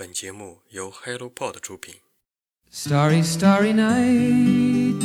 [0.00, 1.96] 本节目由 HelloPod 出品。
[2.72, 4.98] Starry, starry night.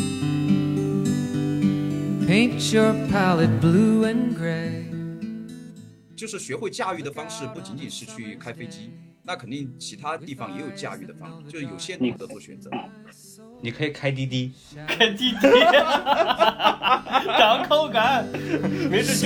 [2.25, 4.85] Paint your palette blue and gray.
[6.15, 8.89] 就是学会驾驭的方式，不仅仅是去开飞机，
[9.21, 12.71] 那肯定其他地方也有驾驭的方式，就是有限度的做选择。
[13.61, 14.53] 你可以开滴滴，
[14.87, 15.37] 开滴滴，
[17.37, 18.25] 长口感，
[18.89, 19.25] 没事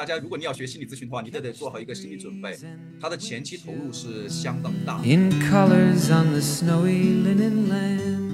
[0.00, 2.56] 大家如果你要学心理咨询的话，你得得做好一个心理准备，
[2.98, 4.96] 它的前期投入是相当大。
[5.04, 8.30] In colors on the snowy linen land.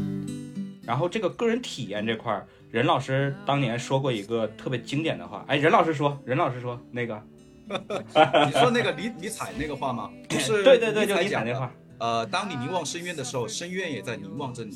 [0.85, 7.21] 然后这个个人体验这块儿，任老师当年说过一个特别经典的话，哎，任老师说，任老师说那个，
[8.47, 10.09] 你说那个尼尼采那个话吗？
[10.31, 14.73] 就是对对对，就你讲那话，呃，当你凝望深渊的时候，深渊也在凝望着你。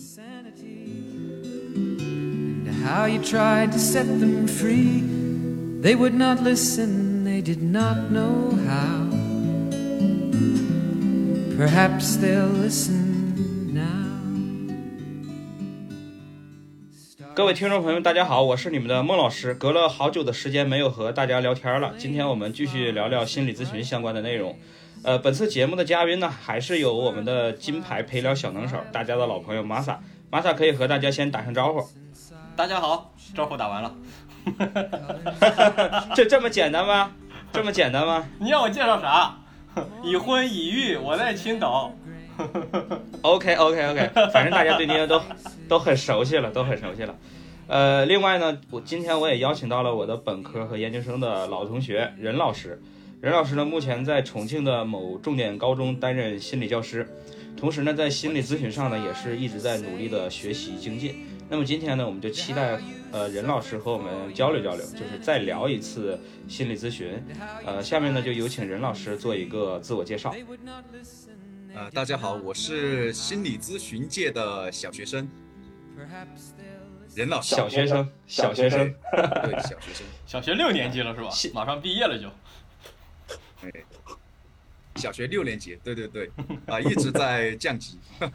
[2.85, 5.20] How you tried to set them free.
[5.83, 9.09] They would not listen, they did not know how.
[11.57, 13.89] Perhaps they'll listen now.
[17.35, 19.55] 各位听众朋友们，大家好，我是你们的孟老师。
[19.55, 24.59] 隔了好久的时间没有和大家聊天了，今天我们继续聊聊心理咨询相关的内容。
[25.03, 29.99] 呃，本次节目的嘉宾呢，还是有我们的金牌陪聊小能手，大家的老朋友玛莎。
[30.31, 31.83] 玛莎可以和大家先打声招呼，
[32.55, 33.95] 大家好，招呼打完了，
[36.15, 37.13] 这这么简单吗？
[37.53, 39.37] 这么简单吗你让我介绍啥？
[40.03, 41.93] 已婚已育，我在青岛。
[43.23, 45.21] OK OK OK，反正大家对您都
[45.69, 47.15] 都很熟悉了，都很熟悉了。
[47.67, 52.81] 呃，另外呢，我今天我也邀请到了我的本科和研究生的老同学任老师。
[53.21, 57.07] 任老师呢，目前在重庆的某重点高中担任心理教师，
[57.57, 61.15] 同时呢，在心理咨询上呢，也是一直在努力的学习精进。
[61.51, 67.21] 那么今天呢，我们就期待呃任老师和我们交流交流，就是再聊一次心理咨询。
[67.67, 70.33] 呃，下面呢就有请任老师做一个自我介绍。
[71.75, 75.29] 呃，大家好，我是心理咨询界的小学生，
[77.17, 77.57] 任老师。
[77.57, 78.95] 小学生，小学生，
[79.43, 81.31] 对小学生，小学六年级了是吧？
[81.53, 82.29] 马上毕业了就。
[83.63, 83.73] 哎，
[84.95, 86.31] 小学六年级，对对对，
[86.67, 87.99] 啊，一直在降级。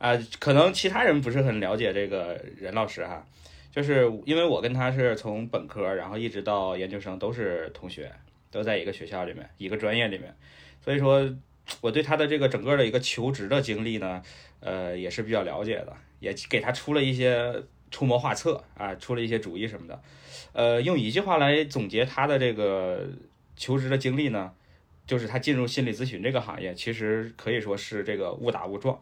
[0.00, 3.22] 啊、可能其他人不是很了解这个任老师哈，
[3.70, 8.10] 就是因为我跟他是从本科，然后一直到研究生都是同学，
[8.50, 10.34] 都在一个学校里面，一个专业里面，
[10.82, 11.30] 所以说
[11.82, 14.22] 我对他的这个整个的一个求职的经历呢，
[14.60, 20.00] 呃，也是比较了解的，也给他出了一些出谋划策啊，出了一些主意什么的，
[20.54, 23.06] 呃，用一句话来总结他的这个
[23.54, 24.50] 求职的经历呢，
[25.06, 28.98] 就是他进入心理咨询这个行业，其实可以说是这个误打误撞。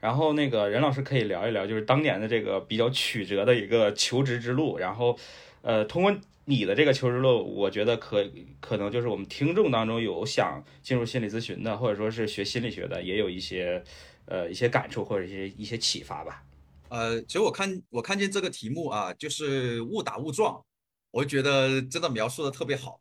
[0.00, 4.78] 然后那个任老师可以聊一聊，就是当年的这个比较曲折的一个求职之路。
[4.78, 5.16] 然后，
[5.62, 6.12] 呃，通过
[6.46, 8.28] 你的这个求职路，我觉得可
[8.60, 13.84] 可能就是我们听众当中有想进入心理咨询的，或者说是学心理学的，也有一些
[14.24, 16.42] 呃一些感触或者一些一些启发吧。
[16.88, 20.60] 呃，其实我看我看见这个题目啊，就是误打误撞，
[21.12, 22.98] 我觉得真的描述的特别好。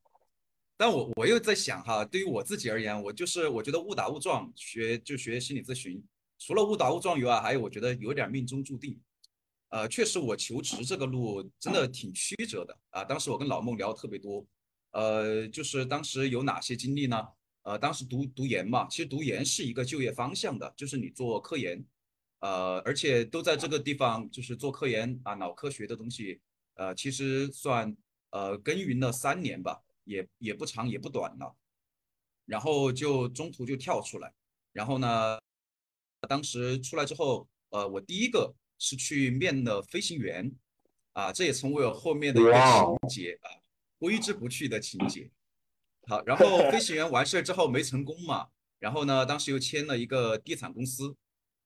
[0.77, 6.01] 但我我又在想哈，对于我自己而言，我就是我觉得误打误撞学就学心理咨询，
[6.39, 8.99] 除了误打误撞以外，还有我觉得有点命中注定。
[9.67, 13.03] 呃，确实我求职这个路真的挺曲折的啊。
[13.03, 14.43] 当时我跟老孟聊特别多，
[14.91, 17.27] 呃，就是当时有哪些经历呢？
[17.63, 21.85] 呃，当时读读研嘛，其实读研是一个就业方向的，就是你做科研。
[22.39, 26.39] 呃，而且都在这个地方，就是做科研啊，脑科学的东西，
[26.75, 27.95] 呃，其实算
[28.31, 31.53] 呃耕耘了三年吧，也也不长也不短了，
[32.45, 34.33] 然后就中途就跳出来，
[34.71, 35.37] 然后呢，
[36.27, 40.51] 当时出来之后，呃，我第一个是去面的飞行员，
[41.13, 43.49] 啊，这也成为我后面的一个情节啊，
[43.99, 45.29] 挥之不去的情节。
[46.07, 48.47] 好，然后飞行员完事儿之后没成功嘛，
[48.79, 51.15] 然后呢，当时又签了一个地产公司。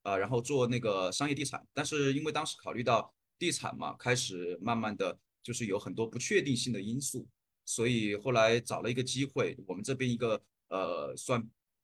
[0.04, 7.26] 啊，然后做那个商业地产，但是因为当时考虑到地产嘛，开始慢慢的就是有很多不确定性的因素，
[7.64, 11.42] 所以后来找了一个机会，我们这边一个呃算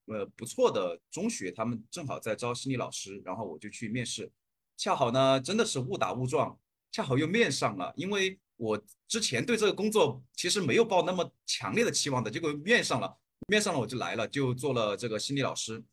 [0.09, 4.29] 呃不错的中学，他们正好在招心理老师，然后我就去面试，
[4.75, 6.59] 恰好呢真的是误打误撞，
[6.91, 13.17] 恰好又面上了，因为我之前对这个工作其实没有抱那么强烈的期望的，结果面上了，
[13.47, 15.83] 面上了我就来了，就做了这个心理老师。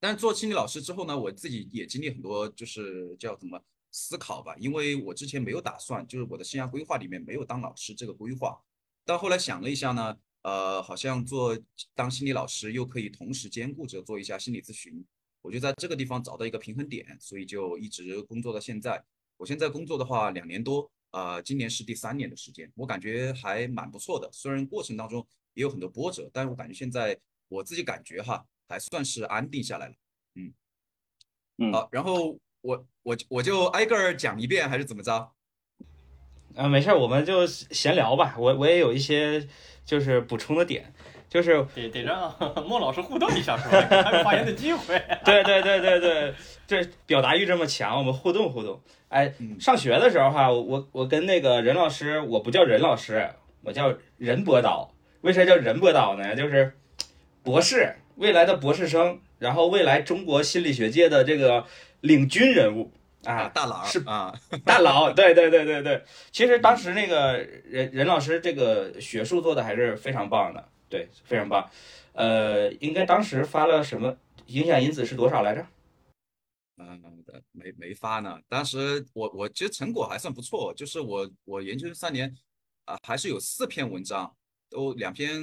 [0.00, 3.58] 但是做心理老师之后呢，我自己也经历很多，就是叫怎么
[3.90, 8.60] 思考吧，因为我之前没有打算，就是我的生涯规划里面没有当老师这个规划，
[9.04, 10.14] 但后来想了一下呢，
[10.44, 11.58] 呃，好像做
[11.94, 15.02] 当心理老师又可以同时兼顾着做一下心理咨询，
[15.40, 19.02] 我就在这个地方找到一个平衡点，所以就一直工作到现在。
[19.38, 24.28] 我现在工作的话两年多，呃，今年是第三年的时间，我感觉还蛮不错的。
[24.32, 27.18] 虽然过程当中也有很多波折，但是我感觉现在
[27.48, 29.94] 我自己感觉哈，还算是安定下来了。
[30.34, 30.52] 嗯
[31.56, 35.32] 嗯好，然后我我我就挨个儿讲一遍，还是怎么着？
[36.56, 38.34] 啊，没事儿，我们就闲聊吧。
[38.38, 39.44] 我我也有一些
[39.84, 40.92] 就是补充的点，
[41.28, 42.32] 就是得得让
[42.66, 43.80] 莫老师互动一下是吧？
[43.82, 45.00] 给他有发言的机会。
[45.24, 46.34] 对对对对对，
[46.66, 48.80] 这表达欲这么强，我们互动互动。
[49.08, 53.30] 哎，嗯上学的时候哈，我我我跟那个任老师，我不叫任老师，
[53.62, 54.92] 我叫任博导。
[55.22, 56.36] 为啥叫任博导呢？
[56.36, 56.74] 就是
[57.42, 61.64] 博士，未来的博士生，然后未来中国心理学界的这个
[62.00, 62.92] 领军人物
[63.24, 64.34] 啊，大佬是啊，
[64.64, 66.02] 大佬，对对对对对。
[66.30, 71.68] 其实当时那个任任老师这个学术做的还是非常棒的，对，非常棒。
[72.12, 74.16] 呃，应该当时发了什么
[74.46, 75.66] 影响因子是多少来着？
[76.76, 77.00] 嗯，
[77.52, 78.38] 没没发呢。
[78.48, 82.34] 当时我我其实成果还算不错，就是我我研究生三年
[82.84, 84.30] 啊、还是有四篇文章，
[84.68, 85.42] 都两篇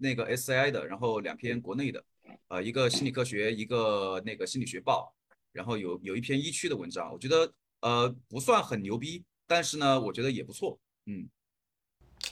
[0.00, 2.02] 那个 SCI 的，然后两篇国内的，
[2.48, 5.14] 呃，一个心理科学，一个那个心理学报，
[5.52, 10.78] 然后有有一篇一区的文章，我觉得呃不算很牛逼，但是呢，我觉得也不错。
[11.06, 11.28] 嗯，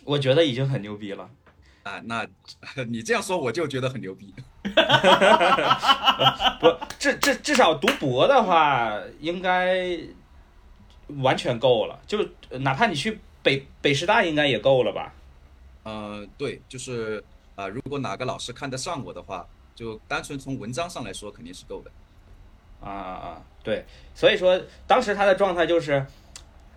[0.05, 1.31] 我觉得已经很牛逼了。
[1.85, 2.27] 啊，那
[2.89, 4.35] 你这样说我就觉得很牛逼。
[6.61, 9.99] 不，至至至少读博的话，应该
[11.23, 11.99] 完全够了。
[12.07, 12.29] 就
[12.59, 15.15] 哪怕你去北北师大，应该也够了吧？
[15.85, 17.25] 呃，对，就是
[17.55, 21.91] 啊、如果哪个老师看得上我的话，就单纯从文章上来说，肯定是够的。
[22.81, 23.43] 啊啊啊！
[23.63, 23.85] 对，
[24.15, 26.07] 所以说当时他的状态就是，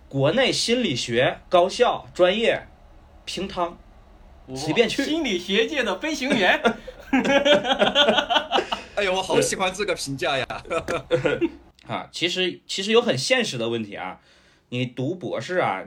[0.08, 2.66] 国内心理学高校专业
[3.24, 3.78] 平汤，
[4.54, 6.60] 随便去心理学界的飞行员。
[8.94, 10.46] 哎呦，我好喜欢这个评价呀！
[11.88, 14.20] 啊，其实其实有很现实的问题啊，
[14.68, 15.82] 你读博士啊，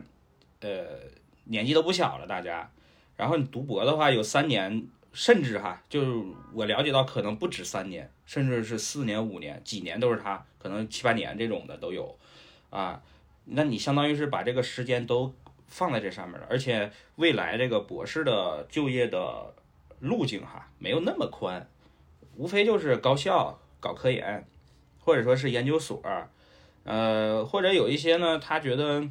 [0.62, 0.86] 呃，
[1.46, 2.72] 年纪都不小了，大家，
[3.16, 6.12] 然后你读博的话有三年，甚至哈，就是
[6.54, 12.18] 我了解到可能不止三年，甚至是四年、五年，几年都是他，可能七八年这种的都有，
[12.70, 13.02] 啊，
[13.46, 15.34] 那你相当于是把这个时间都
[15.68, 19.54] 放在这上面了，而且未来这个博士的就业的
[20.00, 21.70] 路径哈，没有那么宽，
[22.36, 24.46] 无非就是高校搞科研。
[25.08, 26.02] 或者说是研究所，
[26.84, 29.08] 呃，或者有一些呢，他觉得，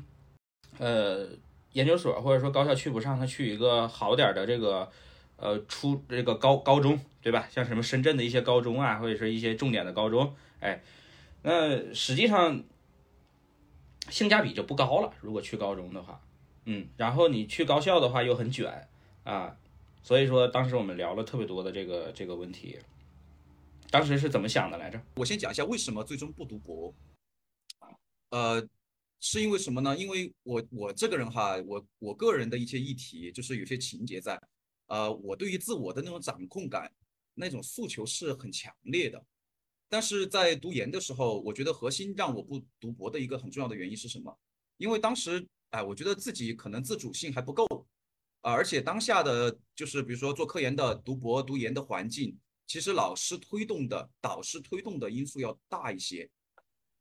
[0.78, 1.28] 呃，
[1.70, 4.90] 研究所或者说高校去不上，他去一个好点的这个，
[5.37, 7.49] 呃，初这个高高中，对吧？
[7.51, 10.83] 像什么深圳的一些高中啊，或者是一些重点的高中，哎，
[11.43, 12.63] 那实际上
[14.11, 15.13] 性价比就不高了。
[15.21, 16.21] 如果去高中的话，
[16.67, 18.89] 嗯，然后你去高校的话又很卷
[19.25, 19.57] 啊，
[20.03, 22.79] 所以说当时我们聊了特别多的这个这个问题。
[23.91, 25.01] 当时是怎么想的来着？
[25.15, 26.93] 我先讲一下为什么最终不读博。
[28.31, 28.67] 呃，
[29.21, 29.97] 是因为什么呢？
[29.97, 34.41] 因为我我这个人哈，我我个人的一些议题就是有些情节在，
[34.87, 36.93] 呃，我对于自我的那种掌控感、
[37.35, 39.25] 那种诉求是很强烈的。
[39.89, 44.37] 但是在读研的时候，我觉得核心让我不读博的一个很重要的原因是什么？
[44.77, 47.67] 因为当时哎，我觉得自己可能自主性还不够
[48.41, 52.39] 啊，而且当下的就是比如说做科研的、读博、读研的环境。
[52.67, 56.27] 其实老师推动的、导师推动的因素要大一些，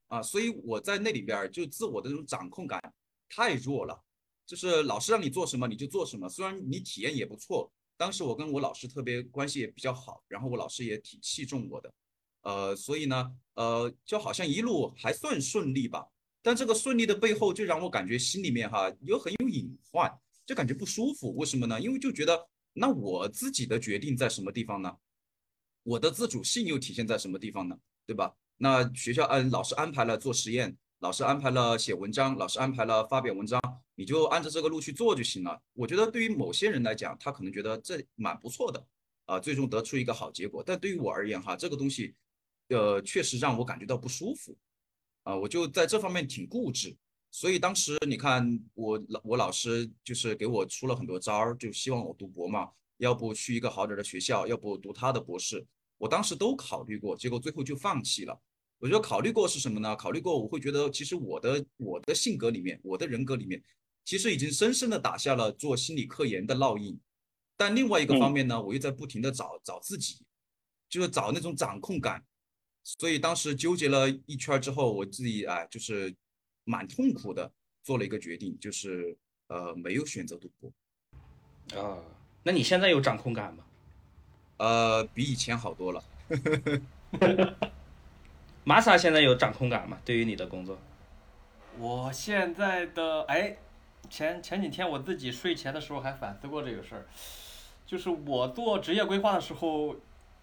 [0.10, 2.82] 啊，所以我在那里边就自我的那种掌控感
[3.30, 4.04] 太弱了，
[4.45, 11.94] 就是老师让你做什么你就做什么，虽然你体验也不错，当时我跟我老师特别关系也比较好，然后我老师也挺器重我的，
[12.41, 16.06] 呃，所以呢，呃，就好像一路还算顺利吧，
[16.41, 20.12] 但这个顺利的背后就让我感觉心里面哈有很有隐患，
[20.46, 21.79] 就感觉不舒服，为什么呢？
[21.79, 24.94] 因为就觉得那我自己的决定在什么地方呢？
[25.84, 27.77] 我的自主性又体现在什么地方呢？
[28.06, 28.34] 对吧？
[28.58, 33.60] 那学校按老师安排了做实验，老师安排了写文章，老师安排了发表文章，
[33.96, 35.62] 你就按照这个路去做就行了。
[35.74, 38.86] 我觉得对于某些人来讲，他可能觉得这蛮不错的，
[39.26, 40.64] 啊，最终得出一个好结果。
[40.66, 42.16] 但对于我而言哈，这个东西，
[42.70, 44.58] 呃，确实让我感觉到不舒服，
[45.24, 46.96] 啊，我就在这方面挺固执。
[47.32, 52.70] 所以当时你看我老我老师就是给我出了很多招儿，就希望我读博嘛。
[52.98, 55.66] 要不去一个好点的学校，要不读他的博士，
[55.98, 58.40] 我当时都考虑过，结果最后就放弃了。
[58.78, 59.96] 我觉得考虑过是什么呢？
[59.96, 63.62] 考虑过我会觉得，其实我的我的性格里面，我的人格里面，
[64.03, 67.00] 其实已经深深的打下了做心理科研的烙印。
[67.55, 70.25] 但另外一个方面呢，我又在不停的找找自己，
[70.89, 72.24] 就是找那种掌控感。
[72.83, 76.13] 所以当时纠结了一圈之后，我自己啊，就是
[76.65, 77.50] 蛮痛苦的，
[77.83, 79.15] 做了一个决定，就是
[79.48, 81.79] 呃没有选择赌博。
[81.79, 81.98] 啊。
[82.43, 83.63] 那你现在有掌控感吗？
[84.57, 86.03] 呃，比以前好多了。
[88.65, 89.98] 玛莎现在有掌控感吗？
[90.03, 90.77] 对于你的工作，
[91.77, 93.57] 我现在的哎，
[94.10, 97.05] 前前几天我自己睡前的时候还反思过这个事儿。
[97.86, 99.95] 就是我做职业规划的时候，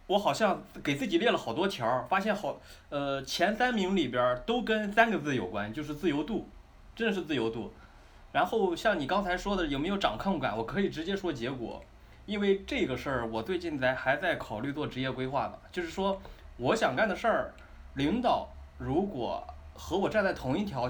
[0.07, 6.49] 我好像给自己列了好多条儿，发现好，呃，前三名里边儿都跟三个字有关，就是自由度，
[6.95, 7.73] 真的是自由度。
[8.33, 11.83] 然后像你刚才说的有没有掌控感，我可以直接说结果，
[12.27, 16.21] 因为这个事儿我最近在还在考虑做职业规划呢，就是说
[16.59, 17.53] 我想干的事儿，
[17.95, 18.49] 领导
[18.79, 20.89] 如果和我站在同一条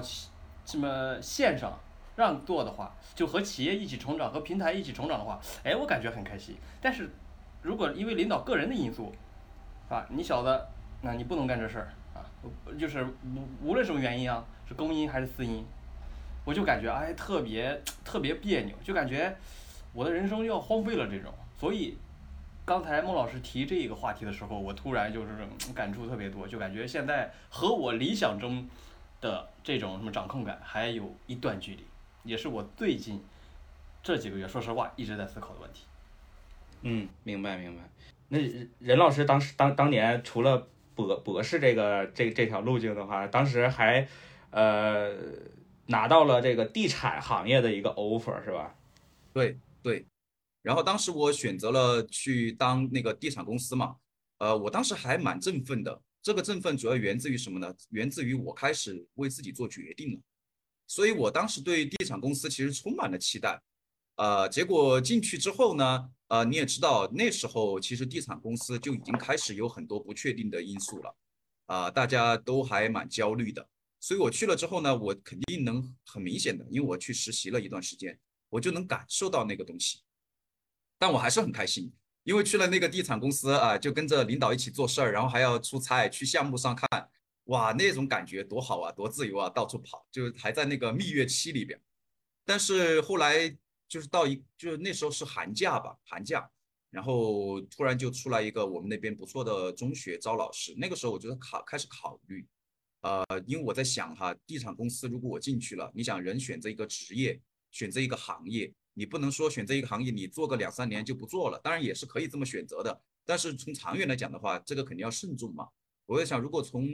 [0.65, 1.79] 什么线上
[2.15, 6.55] 让做的话，就和企业一起成长，和平台一起成长的话，哎，我感觉很开心。
[6.81, 7.09] 但是
[7.61, 9.13] 如果因为领导个人的因素，
[9.89, 10.61] 啊，你小子，
[11.01, 12.25] 那你不能干这事儿啊，
[12.77, 15.65] 就是无无论什么原因啊，是公因还是私因，
[16.45, 19.35] 我就感觉哎特别特别别扭，就感觉
[19.93, 21.33] 我的人生要荒废了这种。
[21.57, 21.97] 所以
[22.65, 25.29] 刚才孟老师提这个话题的时候，我突然就是
[25.73, 28.67] 感触特别多，就感觉现在和我理想中
[29.19, 31.85] 的这种什么掌控感还有一段距离，
[32.23, 33.21] 也是我最近
[34.03, 35.85] 这几个月说实话一直在思考的问题。
[36.83, 37.89] 嗯，明白明白。
[38.27, 38.39] 那
[38.79, 44.07] 任老师当时当当年除了博博士这个这这条路径的话，当时还
[44.51, 45.15] 呃
[45.87, 48.75] 拿到了这个地产行业的一个 offer 是吧？
[49.33, 50.05] 对对。
[50.61, 53.95] 然后当时我选择了去当那个地产公司嘛，
[54.37, 56.01] 呃，我当时还蛮振奋的。
[56.21, 57.73] 这个振奋主要源自于什么呢？
[57.89, 60.19] 源自于我开始为自己做决定了。
[60.91, 63.61] 所以我当时对地产公司其实充满了期待。
[64.17, 71.15] 呃，结果进去之后呢，呃，你也知道那时候其实地产公司就已经开始有很多不确定的因素了，
[71.67, 73.65] 啊，大家都还蛮焦虑的。
[74.01, 78.19] 所以我去了之后呢，我肯定能很明显的，因为我去实习了一段时间，
[78.49, 80.01] 我就能感受到那个东西。
[80.99, 81.89] 但我还是很开心，
[82.23, 87.09] 因为去了那个地产公司啊，就跟着领导一起做事儿，然后还要出差去项目上看，
[87.45, 91.79] 哇，那种感觉多好啊，多自由啊，到处跑，就是还在那个蜜月期里边。
[92.45, 93.55] 但是后来。
[93.91, 96.49] 就是到一，就是那时候是寒假吧，寒假，
[96.91, 102.47] 然后突然就出来一个我们那边不错的中学招老师，那个时候我就考开始考虑，
[103.01, 107.37] 呃，因为我在想哈，地产公司如果我进去了，你想人选择一个职业，
[107.69, 115.67] 选择一个行业，你不能说选择一个行业你做个两三年就不做了，当然也是可以这么选择的，但是从长远来讲的话，这个肯定要慎重嘛。
[116.11, 116.85] 我在想，如果从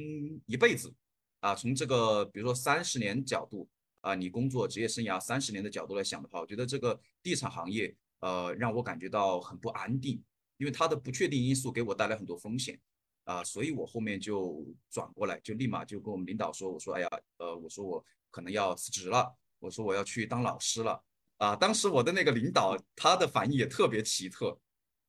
[0.45, 0.93] 一辈子，
[1.39, 3.67] 啊，从这个比如说三十年角度。
[4.01, 10.23] 啊，你工作职业生涯三十年的角度来想的话，我觉得这个地产行业，呃，让我感觉到很不安定，
[10.57, 12.79] 因为它的不确定因素给我带来很多风险，
[13.25, 21.03] 啊，所以我后面就转过来，就立马就跟我们领导说，我说，哎呀，呃，我说我可能要辞职了，我说我要去当老师了，
[21.37, 24.57] 啊，当时我的那个领导他的反应也特别奇特，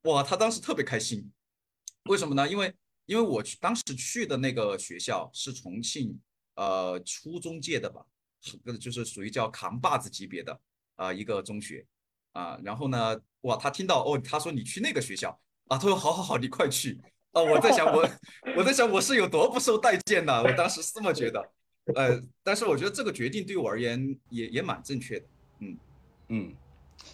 [0.04, 1.30] 哇，他当时特别开心，
[2.04, 2.48] 为什么呢？
[2.48, 2.74] 因为
[3.08, 6.20] 因为我去当时去的那个学校是重庆，
[6.56, 8.04] 呃，初中界的吧。
[8.64, 10.60] 个就是属于叫扛把子级别的
[10.94, 11.84] 啊一个中学
[12.32, 15.36] 啊，然后呢，哇，他听到哦，他说你去那个学校
[15.66, 17.00] 啊，他说好好好，你快去
[17.32, 17.42] 啊！
[17.42, 18.08] 我在想我
[18.56, 20.40] 我在想我是有多不受待见呢？
[20.42, 21.50] 我当时是这么觉得，
[21.96, 25.26] 呃，但是我觉得这个决定对我而言也也蛮正确的，
[25.58, 25.78] 嗯
[26.28, 26.54] 嗯，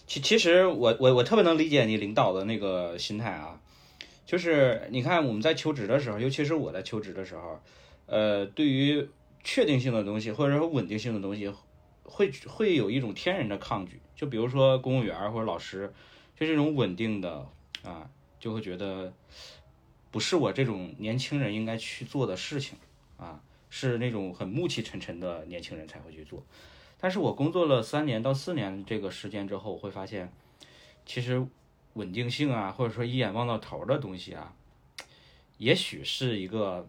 [0.05, 3.59] 其其实我我我特别能理解你领导的那个心态啊，
[4.25, 7.59] 就是你看我们在求职的时候，尤其是我在求职的时候，
[8.05, 9.07] 呃，对于。
[9.47, 11.53] 确定性的东西，或者说稳定性的东西，
[12.01, 13.99] 会会有一种天然的抗拒。
[14.15, 15.93] 就比如说公务员或者老师，
[16.35, 17.47] 就这种稳定的
[17.83, 19.13] 啊，就会觉得
[20.09, 22.79] 不是我这种年轻人应该去做的事情
[23.17, 23.39] 啊，
[23.69, 26.43] 是那种很暮气沉沉的年轻人才会去做。
[26.99, 30.33] 但是我工作了三年到四年这个时间之后，我会发现，
[31.05, 31.45] 其实
[31.95, 34.53] 稳定性啊，或者说一眼望到头的东西啊，
[35.57, 36.87] 也许是一个。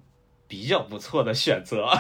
[0.49, 1.91] 比较不错的选择，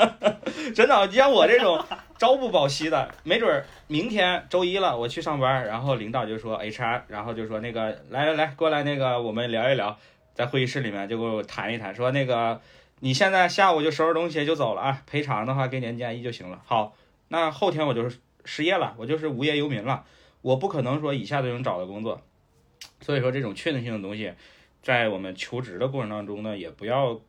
[0.74, 1.78] 真的，你像我这种
[2.16, 9.98] 朝不保夕的，没准明天周一了，我去上班，然后领导就说 HR，然后就说那个来来来过来那个我们聊一聊，
[10.34, 12.62] 在会议室里面就给我谈一谈，说那个
[13.00, 16.62] 你现在下午就收拾东西就走了啊，赔偿的话给年建议就行了。
[16.64, 16.94] 好，
[17.28, 20.06] 那后天我就是失业了，我就是无业游民了，
[20.40, 22.22] 我不可能说一下就能找到工作，
[23.02, 24.32] 所以说这种确定性的东西，
[24.82, 27.20] 在我们求职的过程当中呢，也不要。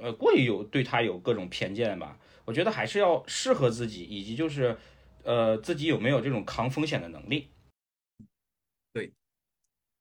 [0.00, 2.18] 呃，过于有对他有各种偏见吧？
[2.46, 4.76] 我觉得还是要适合自己，以及就是，
[5.22, 7.50] 呃，自己有没有这种扛风险的能力。
[8.92, 9.12] 对，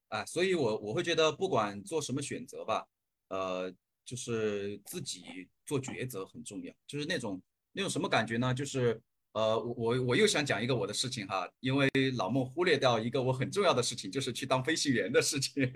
[0.08, 2.88] 啊，所以我我会觉得不管做什么选择吧，
[3.28, 3.72] 呃，
[4.06, 6.74] 就是自己做抉择很重要。
[6.88, 7.40] 就是那种
[7.74, 8.54] 那种什么感觉呢？
[8.54, 9.00] 就是
[9.34, 15.64] 呃，我我我又想讲一个我的事情哈，因为老孟忽略掉一个我很重要的事情，就是去当飞行员的事情。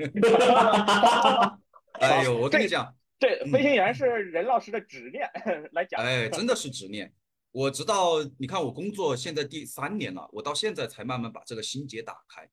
[2.01, 2.93] 哎呦，我跟你讲。
[3.17, 5.25] 这飞行员是任老师的执念
[5.71, 7.13] 来讲，哎，真的是执念。
[7.51, 12.45] 我直到你看我工作现在第三年了，我到现在才慢慢把这个心结打开。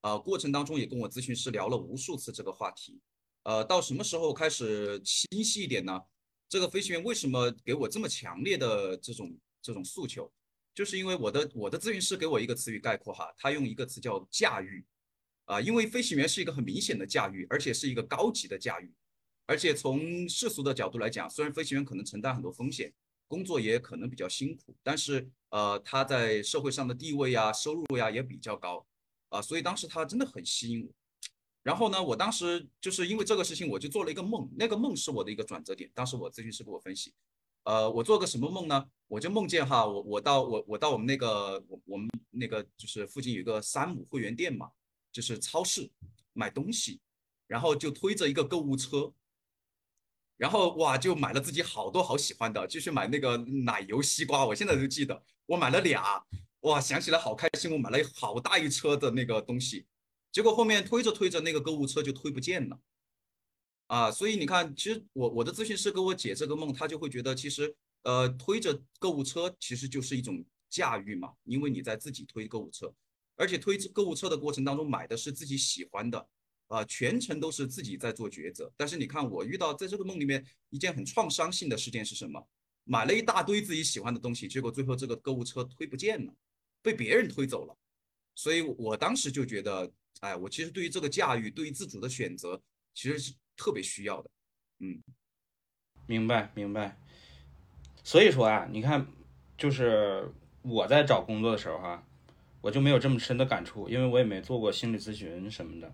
[0.00, 2.98] 呃，过程当中也跟我咨询师聊了无数次这个话题。
[3.42, 6.00] 呃，到什么时候开始清晰一点呢？
[6.48, 10.32] 这个飞行员为什么给我这么强烈的这种这种诉求？
[10.76, 14.84] 就是因为我的我的咨询师给我一个词语概括哈，他用一个词叫驾驭，
[15.46, 18.92] 啊，因为飞行员是一个很明显的驾驭，而且是一个高级的驾驭，
[19.46, 22.92] 而且从世俗的角度来讲，虽然飞行员可能承担很多风险，
[23.26, 28.86] 工作也可能比较辛苦，但是呃，他在社会上的地位呀、收入呀也比较高，
[29.30, 30.92] 啊，所以当时他真的很吸引我。
[31.62, 35.90] 然后呢，我当时就是因为这个事情，我就做了一个梦，那个梦是我的一个转折点。
[35.94, 37.14] 当时我咨询师给我分析。
[37.66, 38.86] 呃，我做个什么梦呢？
[39.08, 44.70] 我就梦见哈，我我到我我到我们那个我我们那个就是附近有一个山姆会员店嘛，
[45.10, 45.90] 就是超市
[46.32, 47.00] 买东西，
[47.48, 49.12] 然后就推着一个购物车，
[50.36, 56.24] 然后哇就买了自己好多好喜欢的，就去买那个奶油西瓜，我现在都记得，我买了俩，
[56.60, 59.86] 哇想起来好开心，我买了好大一车的那个东西，
[60.30, 62.78] 结果后面推着推着那个购物车就推不见了。
[63.86, 72.92] 啊，所以你看，其实我我的咨询师给我解这个梦，他就会觉得其实呃推着购物车其实就是一种驾驭嘛，因为你在自己推购物车，
[73.36, 76.28] 而且推购物车的过程当中买的是自己喜欢的，
[76.66, 78.72] 啊，全程都是自己在做抉择。
[78.76, 82.44] 但是你看我遇到在这个梦里面一件很创伤性的事件是什么？
[82.82, 86.34] 买了一大堆自己喜欢的东西，结果最后这个购物车推不见了，
[86.82, 87.78] 被别人推走了。
[88.34, 89.88] 所以我当时就觉得，
[90.22, 92.60] 哎，我其实对于这个驾驭，对于自主的选择，
[92.92, 93.32] 其实是。
[93.56, 94.30] 特别需要的，
[94.80, 95.02] 嗯，
[96.06, 96.96] 明白明白。
[98.04, 99.06] 所以说啊，你看，
[99.56, 100.30] 就是
[100.62, 102.04] 我在找工作的时候哈，
[102.60, 105.92] 我就没有这么深的感触，因为我也没做过心理咨询什么的。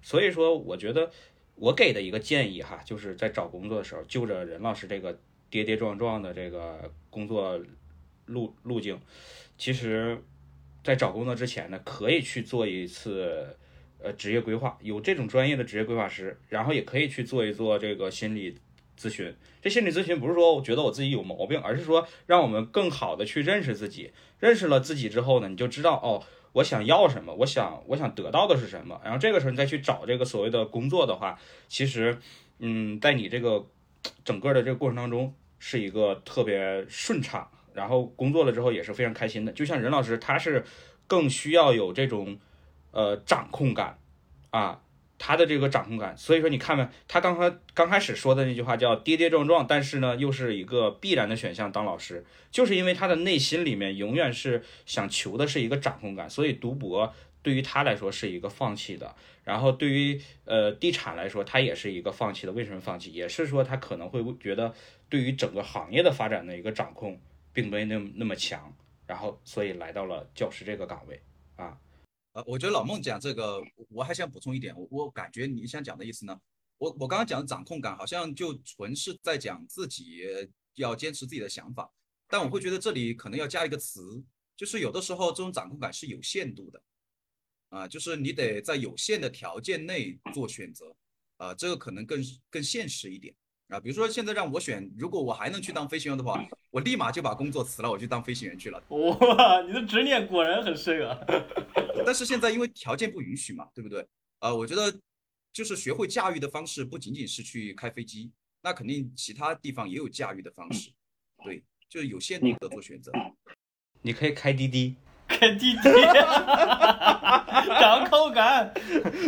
[0.00, 1.10] 所以说，我觉得
[1.54, 7.60] 我给的一个建议哈，就是在找工作的时候，就着任老师这个跌跌撞撞的这个工作
[8.26, 8.98] 路路径，
[9.56, 10.20] 其实，
[10.82, 13.56] 在找工作之前呢，可以去做一次。
[14.02, 18.58] 呃，职业规划有这种专业的职业规划师，然后也可以去做一做这个心理
[18.98, 19.32] 咨询。
[19.60, 24.10] 这心理咨询不是说我觉得我自己有毛病，而是说让我们更好的去认识自己。
[24.40, 26.20] 认识了自己之后呢，你就知道哦，
[26.52, 29.00] 我想要什么，我想我想得到的是什么。
[29.04, 32.18] 然后这个时候你再去找这个所谓的工作的话，其实，
[32.58, 33.64] 嗯，在你这个
[34.24, 39.52] 整个的这个过程当中是一个特别顺畅，然后工作了之后也是非常开心的。
[39.52, 40.64] 就像任老师，他是
[41.06, 42.36] 更需要有这种。
[42.94, 43.96] 呃，掌控感，
[44.52, 44.82] 啊，
[45.18, 51.72] 他的这个掌控感，所以说你看没，他刚刚刚开始说的那句话叫跌跌撞撞，但是呢，又是一个必然的选项。
[51.72, 59.14] 当老师，就是因为他的内心里面永远是想求的是一个掌控感，所以读博对于他来说是一个放弃的。
[59.42, 62.52] 然后对于呃地产来说，他也是一个放弃的。
[62.52, 63.10] 为什么放弃？
[63.12, 64.74] 也是说他可能会觉得
[65.08, 67.18] 对于整个行业的发展的一个掌控
[67.52, 68.72] 并没那么那么强，
[69.06, 71.20] 然后所以来到了教师这个岗位
[71.56, 71.78] 啊。
[72.32, 76.40] 呃，我觉得老孟讲这个，我还想补充一点，我我感觉你想讲的意思呢，
[76.78, 80.22] 我我刚刚讲的掌控感，好像就纯是在讲自己
[80.76, 81.92] 要坚持自己的想法，
[82.26, 84.24] 但我会觉得这里可能要加一个词，
[84.56, 86.82] 就是有的时候这种掌控感是有限度的，
[87.68, 90.96] 啊，就是你得在有限的条件内做选择，
[91.36, 93.34] 啊，这个可能更更现实一点。
[93.72, 98.82] 啊，比如说现在让我选，如果我还能去当飞行员的话，我立马就把工作辞了，我去当飞行员去了。
[98.88, 101.18] 哇，你的执念果然很深啊！
[102.04, 104.06] 但是现在因为条件不允许嘛，对不对？
[104.40, 104.94] 啊，我觉得
[105.54, 108.30] 就是学会驾驭的方式，不仅仅是去开飞机，
[108.60, 110.90] 那肯定其他地方也有驾驭的方式。
[111.42, 113.10] 对，就是有限度的做选择。
[114.02, 114.96] 你可以开滴滴，
[115.32, 115.88] 开滴滴，
[117.80, 118.72] 掌控感，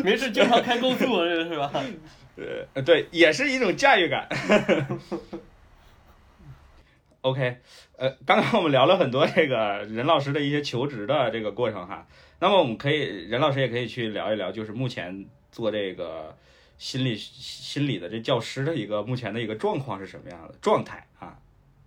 [0.04, 1.72] 没事经常开高速，这是吧？
[2.74, 4.28] 呃，对，也是一种驾驭感。
[7.22, 7.56] OK，
[7.96, 12.06] 呃，刚刚我们聊了很多这个任老师的一些求职的这个过程哈，
[12.38, 16.36] 那么我们可以，任老师也可以去聊一聊，就是目前做这个
[16.76, 21.38] 心理心理的这教师的一个目前的一个状况是什么样的状态啊？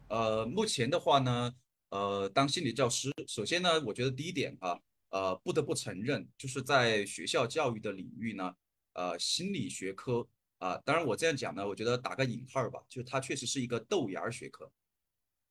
[0.07, 1.51] 呃，目前的话呢，
[1.89, 8.55] 呃，当心理教师，首先呢，我觉得第一点啊，呃，不得不承认，就是在学校教育的领域呢，
[8.93, 10.27] 呃，心理学科。
[10.59, 14.71] 啊，当然我这样讲呢，我觉得打个引号吧，就是它确实是一个豆芽学科，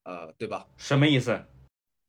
[0.02, 0.68] 呃，对吧？
[0.78, 1.40] 什么意思？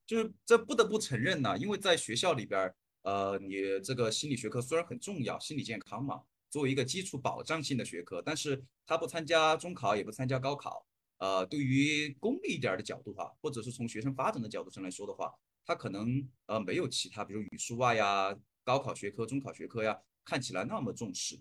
[0.08, 10.84] 就是这不得不承认呢，因为在学校里边，呃，你这个心理学科虽然很重要，心理健康嘛，作为一个基础保障性的学科，但是它不参加中考，也不参加高考，
[11.18, 15.34] 呃，对于功利一点的角度哈，或者是从学生发展的角度上来说的话，
[15.66, 21.40] 他可能呃没有其他，比如语数外呀、高考学科、中考学科呀，看起来那么重视。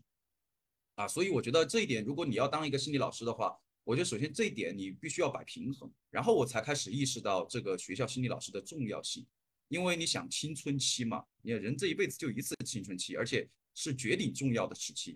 [0.94, 9.26] 啊，所以我觉得这一点，如果你要当一个心理老师的话，我觉得首先这一点你必须要摆平衡，然后我才开始意识到这个学校心理老师的重要性。
[9.68, 15.14] 因为你想青春期嘛，你人这一辈子就一次青春期，而且是绝顶重要的时期。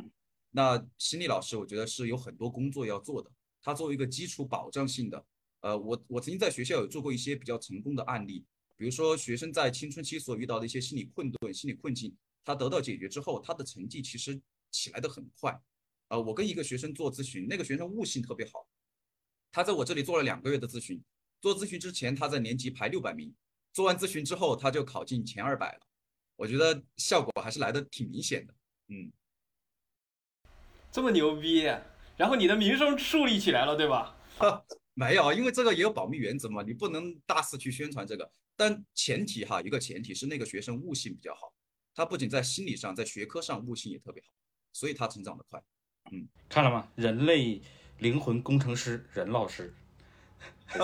[0.51, 3.31] 那心理老师，我觉得是有很多工作要做的。
[3.63, 5.25] 他作为一个基础保障性的，
[5.61, 8.45] 呃，我我曾经在学校有做过一些比较成功的案例，
[8.77, 15.61] 比如说学生在青春期所遇到的一些心理困顿、心理困境，他得到解决之后，他的成绩其实起来的很快。
[16.09, 18.67] 呃，我跟一个学生做咨询，那个学生悟性特别好，
[19.53, 21.01] 他在我这里做了两个月的咨询，
[21.41, 23.33] 做咨询之前他在年级排六百名，
[23.73, 25.81] 做完咨询之后他就考进前二百了，
[26.37, 28.55] 我觉得效果还是来的挺明显的，
[28.89, 29.13] 嗯。
[30.91, 31.69] 这么牛逼，
[32.21, 34.15] 然后你的名声树立起来了，对吧？
[34.93, 38.31] 没有，因为这个也有保密原则嘛，你不能大肆去宣传这个。
[38.59, 41.51] 但前提哈，一个前提是那个学生悟性比较好，
[41.95, 44.29] 他不仅在心理上，在学科上悟性也特别好，
[44.71, 45.59] 所以他成长的快。
[46.13, 46.87] 嗯，看了吗？
[46.95, 47.63] 人类
[48.01, 49.73] 灵魂工程师任老师，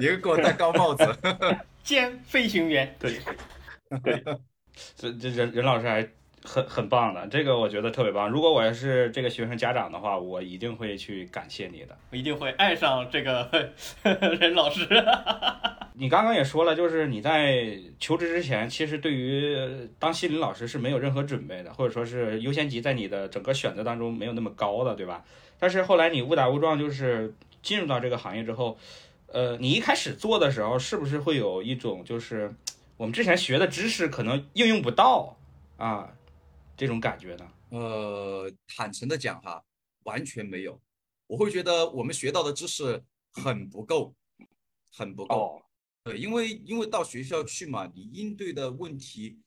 [0.00, 1.04] 你给我戴高帽子，
[1.84, 2.92] 兼飞行员。
[2.98, 3.20] 对，
[4.02, 4.24] 对，
[4.96, 6.12] 这这任任老师还。
[6.44, 8.28] 很很棒的，这个我觉得特别棒。
[8.28, 13.48] 如果我要是这个学生家长的话，我一定会去感谢你的，我一定会爱上这个
[14.38, 14.86] 任老师。
[15.96, 19.56] 你刚刚也说了，就是你在求职之前，其实对于
[19.98, 25.24] 当心理老师是没有任何准备的，或者说是优先级在你的整个选择当中没有那么高的，对吧？
[25.58, 28.76] 但是后来你误打误撞就是进入到这个行业之后，
[29.28, 32.52] 呃，你一开始做的时候，是不是会有一种就是
[32.96, 35.36] 我们之前学的知识可能应用不到
[35.76, 36.10] 啊？
[36.76, 37.52] 这种感觉呢？
[37.70, 39.64] 呃，坦诚的讲哈，
[40.04, 40.80] 完全没有。
[41.26, 44.14] 我会觉得我们学到的知识很不够，
[44.92, 45.62] 很不够。
[46.04, 49.38] 对，因为因为到学校去嘛，你应对的问题，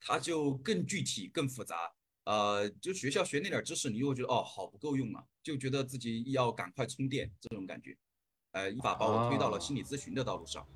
[0.00, 1.92] 它就更具体、更复杂。
[2.24, 7.96] 呃，就学校学那点知识，你又觉得哦，好不够用啊，就觉得自己要赶快充电这种感觉。
[8.52, 10.66] 呃，一把把我推到了心理咨询的道路上。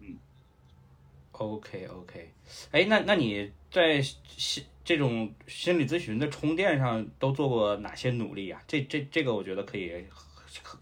[0.00, 0.18] 嗯。
[1.32, 2.32] OK OK，
[2.70, 8.62] 哎，那那你在心这种心理咨询的充电上都做过哪些努力啊？
[8.68, 10.06] 这这这个我觉得可以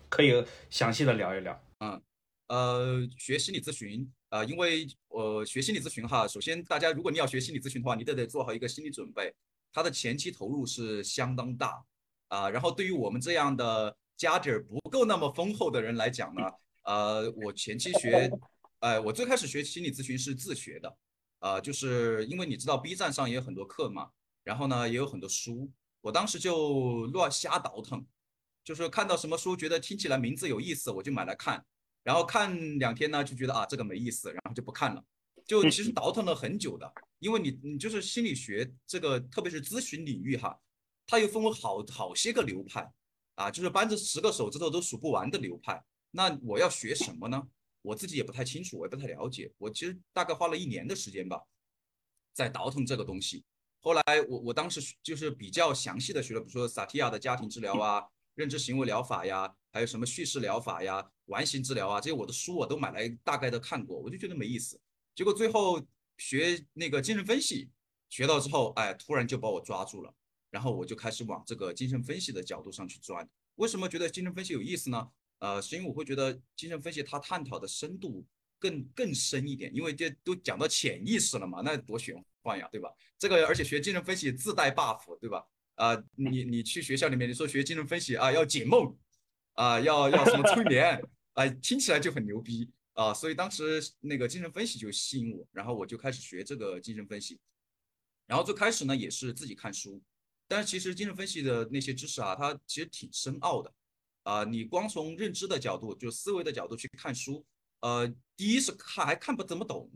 [0.08, 1.64] 可以详细的聊一聊。
[1.78, 2.02] 嗯，
[2.48, 9.32] 呃，学心理咨询呃，因为呃学心理咨询哈，首先大家如果你要学心理咨询的话，你得得做好一个心理准备，
[9.72, 11.82] 它的前期投入是相当大
[12.28, 12.50] 啊。
[12.50, 16.42] 然后对于我们这样的家底儿不够那么丰厚的人来讲呢，
[16.82, 18.30] 呃，我前期学。
[18.80, 20.92] 哎，我最开始学心理咨询是自学的，
[21.42, 24.10] 呃，就是因为你知道 B 站上也有很多课嘛，
[24.44, 25.68] 然后呢也有很多书，
[26.00, 28.06] 我当时就乱瞎倒腾，
[28.62, 31.64] 就是看到什么书觉得听起来名字有意思，我就买来看，
[32.04, 35.04] 然后看两天呢就觉得啊这个没意思，然后就不看了，
[35.44, 40.56] 就其实倒腾了很久的，因为你你就是心理学这个，特别是咨询领域哈，
[41.08, 42.88] 它又分为好好些个流派，
[43.34, 47.48] 啊，就是扳着十个手指头都数不完的流派，那我要学什么呢？
[47.82, 49.52] 我自己也不太清楚，我也不太了解。
[49.58, 51.42] 我其实大概花了一年的时间吧，
[52.32, 53.44] 在倒腾这个东西。
[53.80, 64.80] 后来我我当时就是比较详细的学了，比如说萨提亚的家庭治疗啊、认知行为疗法呀，还有什么叙事疗法呀、完形治疗啊，这些我的书我都买来大概的看过，我就觉得没意思。
[65.14, 65.84] 结果最后
[66.16, 67.68] 学那个精神分析，
[68.08, 70.14] 学到之后，哎，突然就把我抓住了，
[70.50, 73.28] 然后我就开始往这个精神分析的角度上去钻。
[73.56, 75.10] 为什么觉得精神分析有意思呢？
[75.42, 78.24] 呃，所以我会觉得精神分析它探讨的深度
[78.60, 82.88] 更更深一点，因为这都讲到潜意识了嘛，那多玄幻呀，对吧？
[83.18, 85.44] 这个而且学精神分析自带 buff，对吧？
[85.74, 88.96] 啊，你你去学校里面你说学精神分析啊，要解梦，
[89.54, 91.02] 啊，要要什么催眠，
[91.32, 97.40] 啊，听起来就很牛逼啊，所以当时那个精神分析就吸引我，然后我就开始学这个精神分析，
[98.28, 100.00] 然后最开始呢也是自己看书，
[100.46, 103.74] 但是其实精神分析的那些知识啊，它其实挺深奥的。
[104.22, 107.44] 啊，你光从认知的角度，就思维的角度去看书，
[107.80, 108.06] 呃，
[108.36, 109.90] 第一是看还看不怎么懂，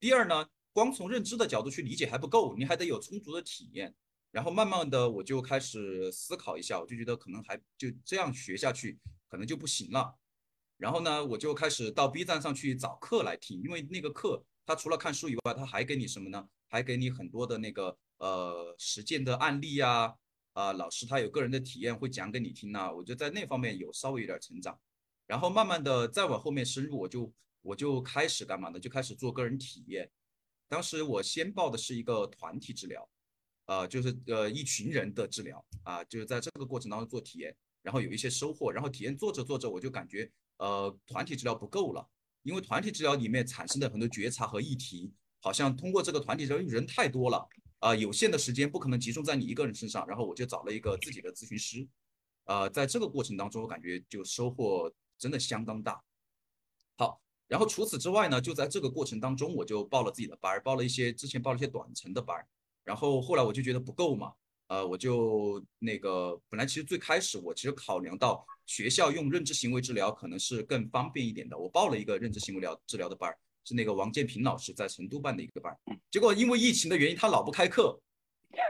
[0.00, 3.94] 第二呢，光从认知的角度去理解还不够，你还得有充足的体验。
[4.32, 8.98] 然后慢慢的我就开始思考一下，我就觉得可能还就这样学下去
[9.28, 10.16] 可能就不行了。
[10.78, 16.48] 然后呢，我就开始到 B 站上去找课来听，因为那个课它除了看书以外，它还给你什么呢？
[16.66, 20.16] 还给你很多的那个呃实践的案例呀。
[20.52, 24.78] 啊，老师他有个人的体验会讲给你听呢，我就在那方面有稍微有点成长，
[25.26, 28.78] 然后慢慢的再往后面深入，我就我就开始干嘛呢？
[28.78, 30.10] 就开始做个人体验。
[30.68, 33.08] 当时我先报的是一个团体治疗，
[33.66, 42.06] 呃，就是呃一群人的治疗啊，就是在这个过程当中做体验，然后有一些收获，然后体验做着做着，我就感觉呃团体治疗不够了，
[42.42, 47.48] 因为团体治疗里面产生的很多觉察和议题，好像通过这个团体治疗人太多了。
[47.82, 51.84] 啊，有限的时间不可能集中在你一个人身上，然后我就找了一个自己的咨询师，
[52.44, 56.00] 呃，在这个过程当中，我感觉就收获真的相当大。
[56.96, 62.46] 好，然后除此之外呢，就在这个过程当中，我就报了自己的班儿，报了一些之前报了一些短程的班儿，
[62.84, 64.32] 然后后来我就觉得不够嘛，
[64.68, 75.78] 呃，我就那个本来其实最开始我其实考量到学校用认知行为治疗可能是更方便一点的，我报了一个认知行为疗治疗的班儿，是那个王建平老师在成都办的一个班儿，
[76.10, 77.98] 结果因为疫情的原因，他老不开课，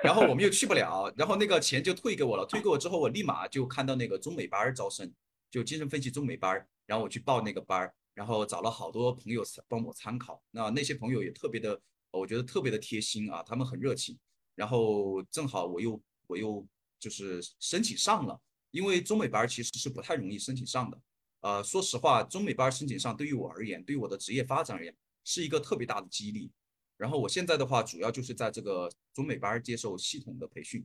[0.02, 5.12] 然后我们又去不了，然后那个钱就退给我了，退给我之后，我立马就看到那个中美班儿招生，
[5.50, 14.18] 就精神分析中美班儿，然后我去报那个班儿，然后找了好多朋友帮我参考，那那些朋友也特别的，我觉得特别的贴心啊，他们很热情，
[14.54, 16.66] 然后正好我又我又
[16.98, 18.38] 就是申请上了，
[18.70, 21.00] 因为中美班儿其实是不太容易申请上的，
[21.42, 26.50] 呃，说实话，中美班申请上对于我而言，对于我的职业发展而言，是一个特别大的激励。
[26.96, 30.84] 然后我现在的话，主要就是在这个中美班接受系统的培训。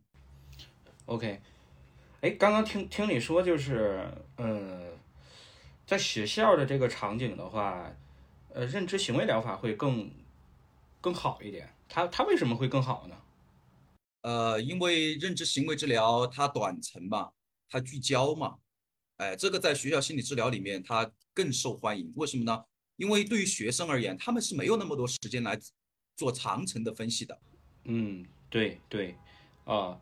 [1.05, 1.39] OK，
[2.21, 4.97] 哎，刚刚听听你说，就是呃，
[5.85, 7.95] 在学校的这个场景的话，
[8.49, 10.11] 呃，认知行为疗法会更
[10.99, 11.71] 更好一点。
[11.87, 13.15] 它它为什么会更好呢？
[14.21, 17.31] 呃，因为认知行为治疗它短程嘛，
[17.69, 18.57] 它聚焦嘛，
[19.17, 22.11] 哎，这个在学校心理治疗里面它更受欢迎。
[22.15, 22.63] 为什么呢？
[22.97, 25.59] 因为对于学生而言，他们是没有那么多时间来
[26.15, 27.39] 做长程的分析的。
[27.85, 29.15] 嗯，对对，
[29.65, 29.99] 啊、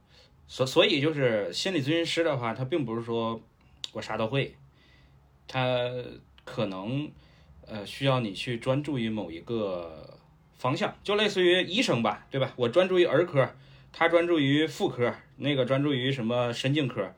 [0.47, 3.41] 所所以就是心理咨询师的话，他并不是说
[3.93, 4.55] 我啥都会，
[5.47, 5.79] 他
[6.43, 7.09] 可能
[7.67, 10.19] 呃需要你去专注于某一个
[10.55, 12.53] 方向，就类似于医生吧，对吧？
[12.57, 13.55] 我专注于儿科，
[13.93, 17.13] 他专注于妇科，那个专注于什么神经科，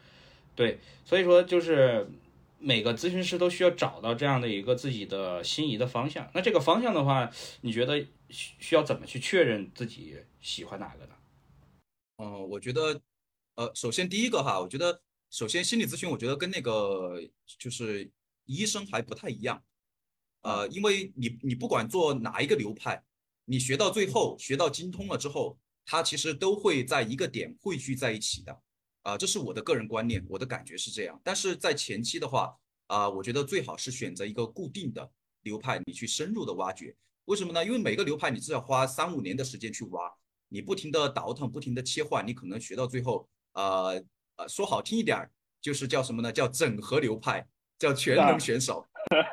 [0.58, 2.10] 对，所以说就是
[2.58, 6.30] 每个咨询师都需要找到这样的一个自己的心仪的方向。
[6.34, 11.14] 那这个方向的话，你觉得需需要怎么去确认自己喜欢哪个呢？
[12.18, 13.00] 嗯、我觉得，
[13.54, 17.22] 呃，首先第一个哈，我觉得首先心理咨询，我觉得跟那个
[17.60, 18.10] 就是
[18.46, 19.64] 医生还不太一样，
[20.42, 23.04] 呃，因为你你不管做哪一个流派，
[23.46, 28.60] 你学到最后学到精通了之后，它其实都会在一个点汇聚在一起的，
[29.08, 31.18] 啊、这是我的个人观念，我的感觉是这样。
[31.24, 32.54] 但是在前期的话，
[32.88, 35.10] 啊、我觉得最好是选择一个固定的
[35.44, 36.94] 流派，你去深入的挖掘。
[37.24, 37.64] 为什么呢？
[37.64, 40.12] 因为每个流派你至少花三五年的时间去挖，
[40.50, 44.04] 你不停的倒腾，不停的切换，你可能学到最后，呃
[44.36, 46.30] 呃，说好听一点儿，就是叫什么呢？
[46.30, 47.48] 叫整合流派，
[47.80, 48.86] 叫全能选手。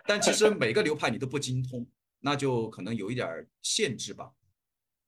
[0.07, 1.85] 但其实每个流派你都不精通，
[2.21, 4.31] 那就可能有一点儿限制吧。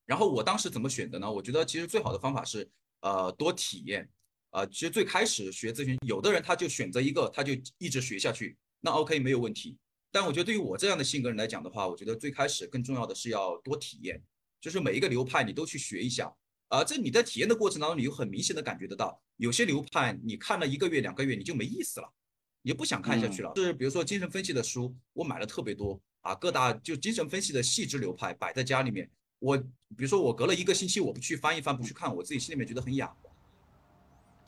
[0.07, 1.31] 然后我当时怎么选的呢？
[1.31, 2.69] 我觉得其实最好的方法是，
[3.03, 4.11] 呃，多体验。
[4.57, 9.77] 呃，其实最开始学咨询，有的人他就选择一个，他就一直学下去，那 OK 没有问题。
[10.11, 14.19] 但我觉得对于我这样的性格人来讲的话，我觉得最开始更重要的是要多体验，
[14.59, 16.35] 就是每一个流派你都去学一下。
[16.69, 22.11] 啊、这你在体验的过程当中，你就很明显的感觉得到，有些流派你看了一个月、两个月你就没意思了，
[22.63, 23.53] 你就不想看下去了。
[23.57, 33.15] 是比如说精神分析的书，我买了特别多啊，各大就精神分析的细致流派摆在家里面，我比如说我隔了一个星期我不去翻一翻，不去看，我自己心里面觉得很痒。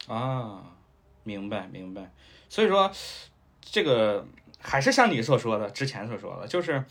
[0.08, 0.76] 啊，
[1.22, 2.12] 明白明白。
[2.48, 2.90] 所以说，
[3.60, 4.26] 这个
[4.58, 6.84] 还是像你所说的，之前所说的，就是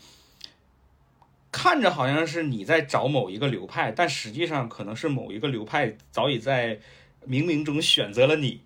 [1.50, 6.76] 看着好像是你在找某一个流派，但实际上可能是某一个流派早已在
[7.26, 8.62] 冥冥中选择了你。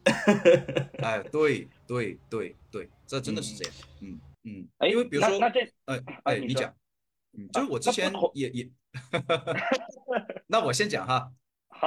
[0.98, 3.74] 哎，对对对对，这真的是这样。
[4.00, 6.74] 嗯嗯，哎，因为比如说，那那这呃，啊哎，你讲，
[7.38, 8.68] 嗯，就是我之前也也，
[10.48, 11.32] 那我先讲哈，好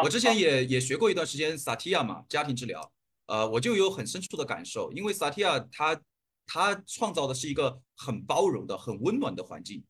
[0.04, 2.92] 我之前也也学过一段时间萨提亚嘛，家庭治疗，
[3.28, 6.02] 呃，我就有很深处的感受，因为萨提亚他
[6.46, 9.84] 他创造的是一个很包容的、很温暖的环境，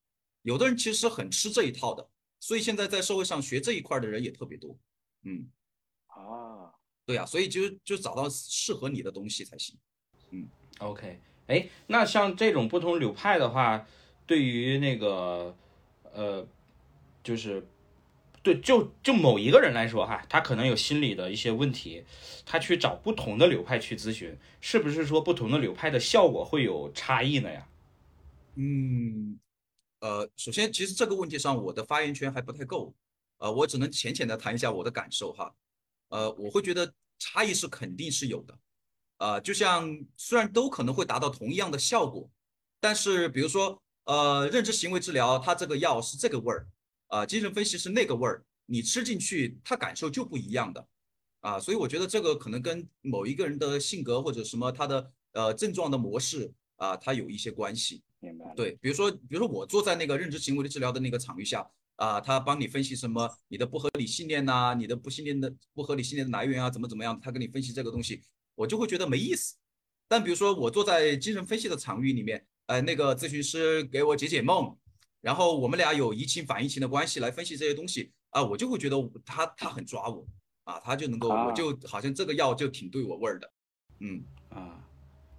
[0.44, 2.08] 有的人其实是很吃这一套的，
[2.40, 4.78] 所以现在在社会上学这一块的人也特别多，
[5.24, 5.50] 嗯，
[6.08, 6.72] 啊，
[7.06, 9.78] 对呀、所以就就找到适合你的东西才行。
[10.32, 10.48] 嗯
[10.80, 13.88] OK，哎，那像这种不同流派的话，
[14.26, 15.56] 对于那个
[16.14, 16.48] 呃，
[17.24, 17.66] 就是
[18.46, 22.06] 对就就某一个人来说哈，他可能有心理的一些问题，
[22.46, 27.68] 他去找不同的流派去咨询，是不是说不同的流派的效果会有差异呢呀？
[28.54, 29.40] 嗯，
[30.02, 32.94] 呃，首先，其实这个问题上我的发言权还不太够，
[33.40, 35.52] 呃，我只能浅浅的谈一下我的感受哈，
[36.10, 38.56] 呃，我会觉得差异是肯定是有的，
[39.18, 42.30] 呃，就像虽然都可能会达到同样的效果，
[42.80, 46.68] 但是比如说，呃，认知行为治疗它这个药是这个味儿，
[47.08, 50.88] 啊、精神分析是那个味儿，你吃进去他感受就不一样的，
[51.42, 58.02] 啊，所以我觉得这个可能跟某一个人的性格或者什么他的呃症状的模式啊，它有一些关系。
[58.20, 58.54] 明白。
[58.56, 61.66] 对，比如说，比如说我坐在那个认知行为的治疗的那个场域下，
[61.98, 68.22] 啊、他帮你分析什么你的不合理信念呐、你的不信念的不合理信念的来源啊，怎么怎么样，他跟你分析这个东西，
[68.56, 69.56] 我就会觉得没意思。
[70.08, 74.76] 但比如说我坐在精神分析的场域里面，呃，那个咨询师给我解解梦，
[75.26, 80.24] 然后我们俩有移情反移情的关系来分析这些东西啊，我就会觉得他他很抓我
[80.66, 83.52] 啊，他就能够，啊我就好像这个药就挺对我味儿的，
[84.02, 84.78] 嗯，啊，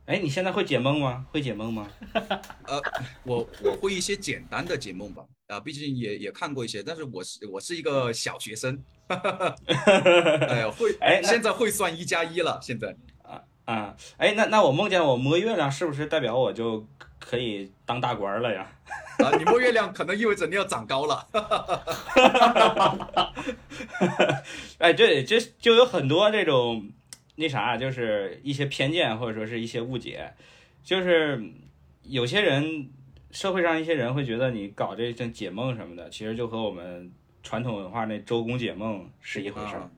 [0.07, 1.25] 哎，你现在会解梦吗？
[1.31, 1.89] 会解梦吗？
[2.67, 2.83] 呃，
[3.23, 12.97] 我我会一些简单的解梦吧，啊，毕竟也也看过一些，但是我是我是一个小学生， 哎呀，会，哎现在会算一加一了，现在。
[13.67, 16.87] 啊，哎，那那我梦见我摸月亮，是不是代表我就
[17.19, 18.73] 可以当大官了呀？
[19.19, 21.27] 啊，你摸月亮可能意味着你要长高了。
[24.79, 26.93] 哎，对，这就有很多这种
[27.35, 30.33] 那啥，就是一些偏见或者说是一些误解，
[30.85, 31.43] 就是
[32.05, 32.89] 有些人
[33.33, 37.11] 社会上一些人会觉得你搞这种解梦什么的，其实就和我们
[37.43, 39.91] 传统文化那周公解梦是一回事儿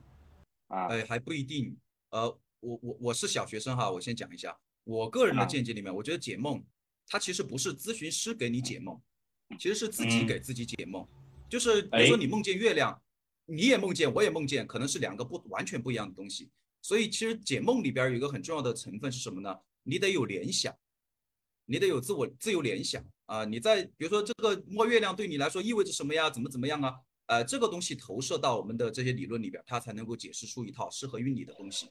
[0.69, 0.87] 啊。
[0.87, 1.77] 哎，还不一定。
[2.09, 6.63] 呃，我我我是小学生哈，我先讲一下我个人的啊见解里面，我觉得解梦
[7.07, 8.99] 它其实不是咨询师给你解梦，
[9.57, 11.07] 其实是自己嗯给自己解梦。
[11.49, 13.01] 就是比如说哎你梦见月亮，
[13.45, 16.49] 你也梦见，我也梦见，可能是两个不完全不一样的东西。
[16.81, 19.55] 所以其实解梦里边有一个很重要的成分是什么呢？
[19.83, 20.75] 你得有联想，
[21.65, 26.29] 你得有自我自由联想啊、你在比如说这个摸月亮对你来说意味着什么呀？
[26.31, 26.95] 怎么怎么样啊？
[27.27, 31.87] 呃，这个东西投射到我们的这些理论里边，它才能够解释出一套适合于你的东西。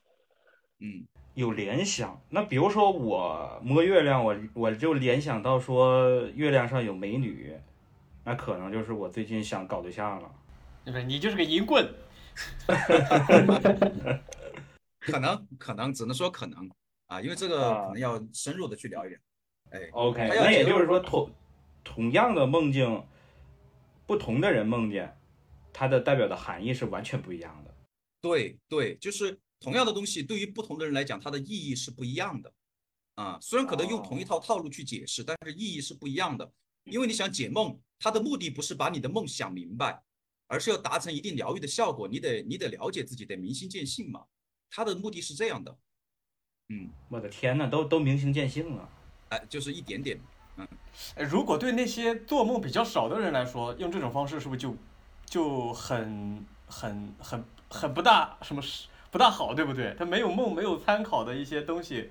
[0.81, 7.53] 嗯，有联想，那比如说我摸月亮，我我就联想到说月亮上有美女，
[8.25, 10.31] 那可能就是我最近想搞对象了。
[10.85, 11.87] 就是你就是个淫棍，
[15.01, 16.71] 可能可能只能说可能
[17.09, 19.19] 啊，因为这个啊可能要深入的去聊一聊。
[19.71, 21.31] 哎，OK，那也就是说同
[21.85, 23.05] 同样的梦境，
[24.07, 25.15] 不同的人梦见，
[25.73, 27.75] 它的代表的含义是完全不一样的。
[28.23, 32.53] 对对，就是同样的东西，对于不同的人来讲，它的意义是不一样的。
[33.17, 36.51] 啊，虽然可能用同一套套路去解释，但是意义是不一样的。
[36.85, 40.03] 因为你想解梦，它的目的不是把你的梦想明白，
[40.47, 42.07] 而是要达成一定疗愈的效果。
[42.07, 44.25] 你得你得了解自己，得明心见性嘛。
[44.71, 45.77] 它的目的是这样的。
[46.69, 48.89] 嗯，我的天呐，都都明心见性了。
[49.31, 50.21] 哎，就是一点点。
[51.15, 54.77] 哎如果对那些做梦比较少的人来说，用这种方式是不是就
[55.25, 59.95] 就很很很很不大什么是不大好，对不对？
[59.99, 62.11] 他没有梦，没有参考的一些东西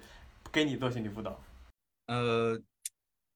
[0.52, 1.40] 给你做心理辅导。
[2.08, 2.60] 呃，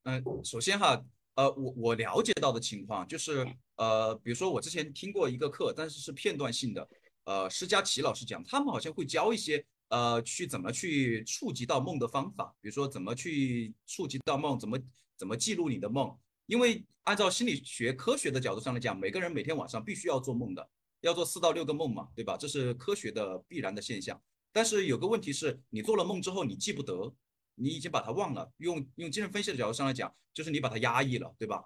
[0.04, 1.00] 嗯、首先哈，
[1.36, 3.46] 呃，我我了解到的情况就是，
[3.76, 6.90] 呃，比如说我之前听过一个课，但是是片段性的，
[7.26, 14.80] 呃，施佳琪老师讲，他们好像会教一些，呃，去怎么去触及到梦的方法，比如说怎么去触及到梦，怎么
[15.18, 20.68] 怎么记录你的梦，因为按照心理学科学的角度上来讲，每个人每天晚上必须要做梦的，
[21.02, 22.38] 要做四到六个梦嘛，对吧？
[22.38, 24.20] 这是科学的必然的现象。
[24.52, 27.14] 但是有个问题是，你做了梦之后你记不得，
[27.56, 28.52] 你已经把它忘了。
[28.58, 31.66] 用用精神分析的角度上来讲，就是你把它压抑了，对吧？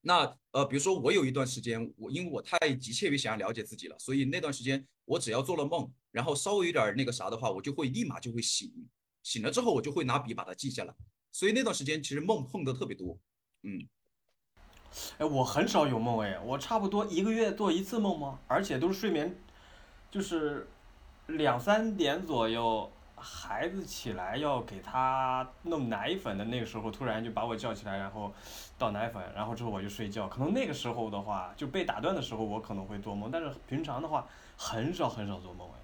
[0.00, 8.72] 那呃，比如说我有一段时间，我因为我太急切于想要了解自己了，所以那段时间我只要做了梦，然后稍微有点那个啥的话，我就会立马就会醒，
[9.22, 10.92] 醒了之后我就会拿笔把它记下来。
[11.30, 13.16] 所以那段时间其实梦碰的特别多，
[13.62, 13.88] 嗯，
[15.18, 18.38] 哎，我很少有梦哎，我差不多一个月做一次梦吗？
[18.46, 19.34] 而且都是睡眠，
[20.10, 20.68] 就是
[21.26, 28.32] 两三点左右，孩子起来要给他弄奶粉的那个时候，突然就把我叫起来，然后
[28.76, 30.28] 倒奶粉，然后之后我就睡觉。
[30.28, 34.26] 可能那个时候的话，就被打断的时候，我可能会做梦，但是平常的话
[34.56, 35.78] 很少很少做梦哎。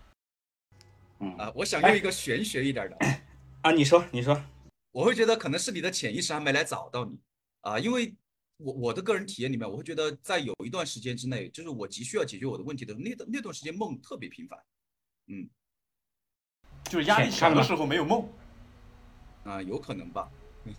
[1.21, 2.97] 嗯啊，我想用一个玄学一点儿的，
[3.63, 4.41] 啊，你说，你说，
[4.93, 7.19] 我会觉得可能是你的潜意识还没来找到你
[7.63, 8.15] 啊，因为
[8.59, 14.59] 我我的个人体验里面，我会觉得在有一段时间之内，就是我急需要解决我的问题的那段那段时间梦特别频繁，
[15.27, 15.49] 嗯
[16.85, 18.29] 就是压力小的时候没有梦。
[19.45, 20.29] 啊，有可能吧。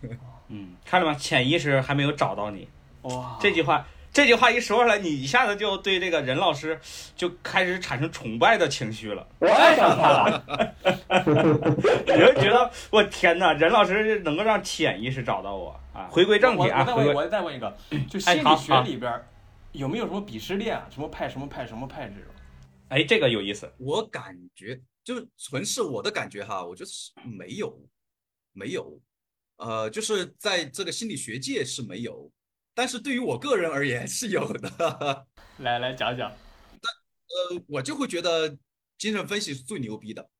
[0.48, 1.14] 嗯，看了吗？
[1.14, 2.68] 潜意识还没有找到你。
[3.02, 6.78] 哇，这句话，这句话一说出来，你一下子就对这个任老师
[7.16, 9.26] 就开始产生崇拜的情绪了。
[9.38, 10.74] 我爱上他了。
[12.06, 16.08] 你就觉得我天哪，任老师能够让潜意识找到我啊！
[16.10, 17.76] 回归正题啊，我我再问，我再问一个，
[18.08, 19.28] 就心理学里边儿
[19.72, 20.88] 有没有什么鄙视链啊？
[20.90, 22.34] 什么派什么派什么派这种？
[22.88, 23.72] 哎，这个有意思。
[23.78, 27.80] 我感觉就纯是我的感觉哈，我觉得是没有，
[28.52, 29.00] 没有，
[29.58, 32.28] 呃，就是在这个心理学界是没有，
[32.74, 35.26] 但是对于我个人而言是有的。
[35.58, 36.30] 来来讲讲。
[36.80, 38.56] 但呃，我就会觉得
[38.98, 40.30] 精神分析是最牛逼的。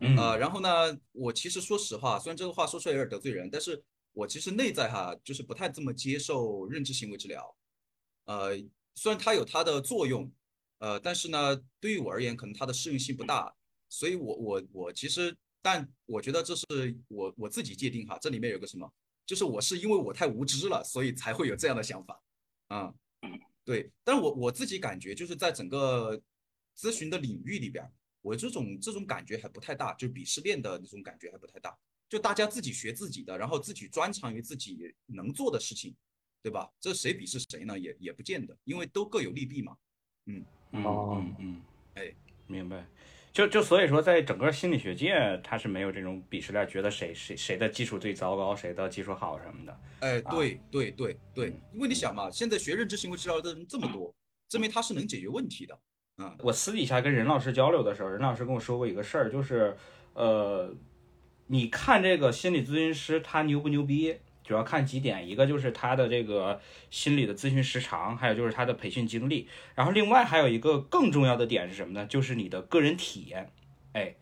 [0.00, 3.80] 嗯呃，然后呢，我其实说实话，虽然这个话说出来有点得罪人，但是
[4.12, 7.56] 我其实内在哈，就是不太这么接受认知行为治疗。
[8.24, 8.50] 呃，
[8.94, 10.30] 虽然它有它的作用，
[10.78, 13.54] 呃，但是呢，对于我而言，可能它的适用性不大。
[13.88, 16.64] 所以我我我其实，但我觉得这是
[17.08, 18.90] 我我自己界定哈，这里面有个什么，
[19.32, 22.22] 就是我是因为我太无知了，所以才会有这样的想法。
[22.68, 22.94] 啊、
[23.64, 26.20] 对，但我我自己感觉就是在整个
[26.76, 27.82] 咨询的领域里边，
[28.20, 31.74] 我这种这种感觉还不太大，就鄙视链的那种感觉还不太大。
[32.10, 35.96] 就大家自己学自己的，然后自己专长于自己能做的事情，
[36.42, 36.70] 对吧？
[36.78, 37.78] 这谁鄙视谁呢？
[37.78, 39.74] 也也不见得，因为都各有利弊嘛。
[40.26, 40.44] 嗯
[40.84, 41.62] 哦嗯嗯，
[41.94, 42.14] 哎，
[42.46, 42.86] 明白。
[43.32, 49.80] 就就所以说，在整个心理学界，他是没有这种鄙视链，觉得谁谁谁的技术最糟糕，谁的技术好什么的。
[50.00, 54.14] 哎，啊对对对对，因为你想嘛，现在学认知行为治疗的人这么多，
[54.50, 55.78] 证明他是能解决问题的。
[56.18, 59.74] 嗯，我私底下跟任老师交流的时候，任老师跟我说过一个事儿，就是，
[60.12, 60.70] 呃，
[61.46, 72.06] 你看这个心理咨询师他牛不牛逼，主要看几点，一个就是他的这个心理的咨询时长，还有就是他的培训经历，然后另外还有一个更重要的点是什么呢？
[72.06, 73.50] 就是你的个人体验，
[73.92, 74.14] 哎，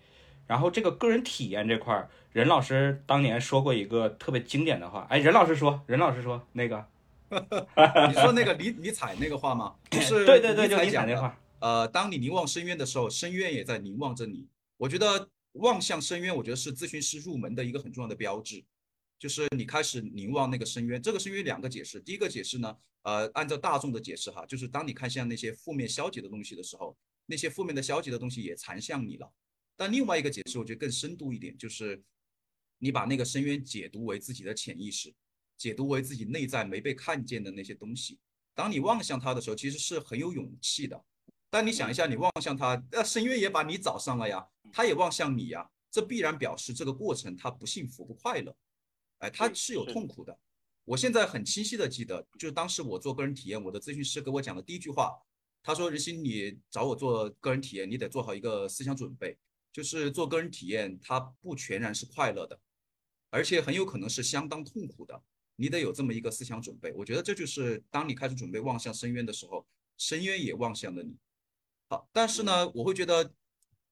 [0.47, 6.87] 然后这个个人体验这块儿，任老师当年说过一个特别经典的话，哎，任老师说，任老师说那个，
[7.31, 9.75] 你说那个尼尼采那个话吗？
[9.91, 14.47] 就是对对对，就尼采那话，呃，当你凝望深渊的时候，深渊也在凝望着你。
[14.77, 18.62] 我觉得望向深渊，我觉得是咨询师入门的一个很重要的标志，
[19.21, 21.01] 就是你开始凝望那个深渊。
[21.01, 26.97] 这个深渊两个解释，第一个解释呢，呃，按照大众的解释哈，就是当你看向那些负面消极的东西的时候，
[27.27, 29.31] 那些负面的消极的东西也缠向你了。
[29.77, 32.03] 但另外一个解释，我觉得更深度一点，就是
[32.79, 35.14] 你把那个深渊解读为自己的潜意识，
[35.59, 38.18] 解读为自己内在没被看见的那些东西。
[38.55, 41.05] 当你望向它的时候，其实是很有勇气的。
[41.51, 48.57] 但你想一下，你望向他，那深渊也把你找上了呀，他也望向你呀，这必然表示这个过程他不幸福不快乐，
[49.21, 50.39] 哎，他是有痛苦的。
[50.85, 55.12] 我现在很清晰的记得，就是当时我做个人体验，我的咨询师给我讲的第一句话，
[55.62, 59.39] 他说：“任鑫，你找我做个人体验，你得做好一个思想准备，
[59.73, 62.59] 就是做个人体验，它不全然是快乐的，
[63.29, 65.23] 而且很有可能是相当痛苦的。
[65.57, 66.91] 你得有这么一个思想准备。
[66.95, 69.66] 我觉得这就是当你开始准备望向深渊的时候，
[69.99, 71.14] 深渊也望向了你。
[71.89, 73.35] 好，但是呢，我会觉得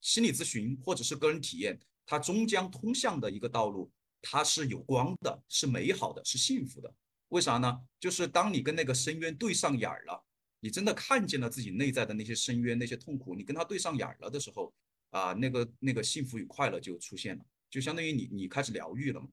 [0.01, 6.93] 心理咨询或者是个人体验，它终将通向的一个道路，它是有光的，是美好的，是幸福的。
[7.29, 7.81] 为啥呢？
[8.01, 10.25] 就是当你跟那个深渊对上眼儿了，
[10.61, 14.73] 你真的看见了自己内在的那些深渊、那些痛苦，你跟他对上眼儿了的时候，
[15.11, 19.29] 啊，那个那个幸福与快乐就出现了，就相当于你你开始疗愈了嘛。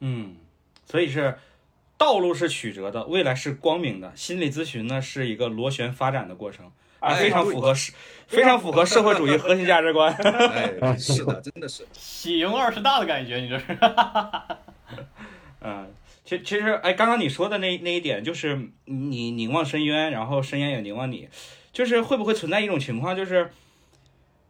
[0.00, 0.36] 嗯，
[0.86, 1.36] 所以是
[1.96, 4.16] 道路是曲折的，未来是光明的。
[4.16, 7.92] 心理咨询呢是一个螺旋发展的过程啊，哎非常符合社
[8.26, 10.12] 非常符合社会主义核心价值观。
[10.14, 11.86] 哎，是的， 真的是。
[11.92, 13.78] 喜迎二十大的感觉，你这是？
[15.60, 15.90] 嗯，
[16.24, 21.28] 其其实哎，刚刚你说的那那一点就是你凝望深渊，然后深渊也凝望你，
[21.72, 23.50] 就是会不会存在一种情况，就是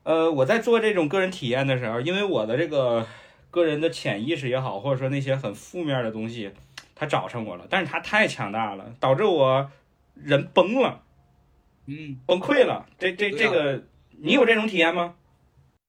[0.03, 3.07] 呃，我在做这种个人体验的时候，因为我的这个
[3.51, 6.51] 个人的潜意识也好，或者说那些很负面的东西，
[6.95, 9.71] 它找上我了，但是它太强大了，导致我
[10.15, 11.01] 人崩了，
[11.89, 12.87] 嗯崩溃了。
[12.99, 15.17] 这这啊这个，你有这种体验吗？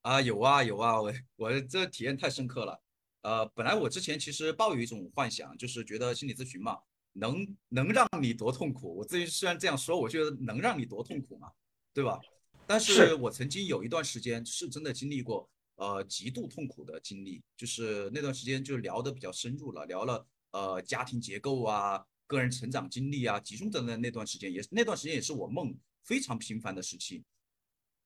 [0.02, 2.82] 啊，有啊有啊，我我这体验太深刻了。
[3.22, 6.80] 呃，本来我之前其实抱有一种幻想，就是觉得心理咨询嘛，
[7.12, 8.95] 能能让你多痛苦。
[8.95, 11.52] 我自己虽然这样说，我觉得能让你多痛苦嘛，
[11.93, 12.18] 对吧？
[12.66, 27.24] 但是是我曾经有一段时间是真的经历过呃极度痛苦的经历，就是那段时间就聊得比较深入了，聊了呃家庭结构啊、个人成长经历啊，集中的那那段时间，也是那段时间也是我梦非常频繁的时期。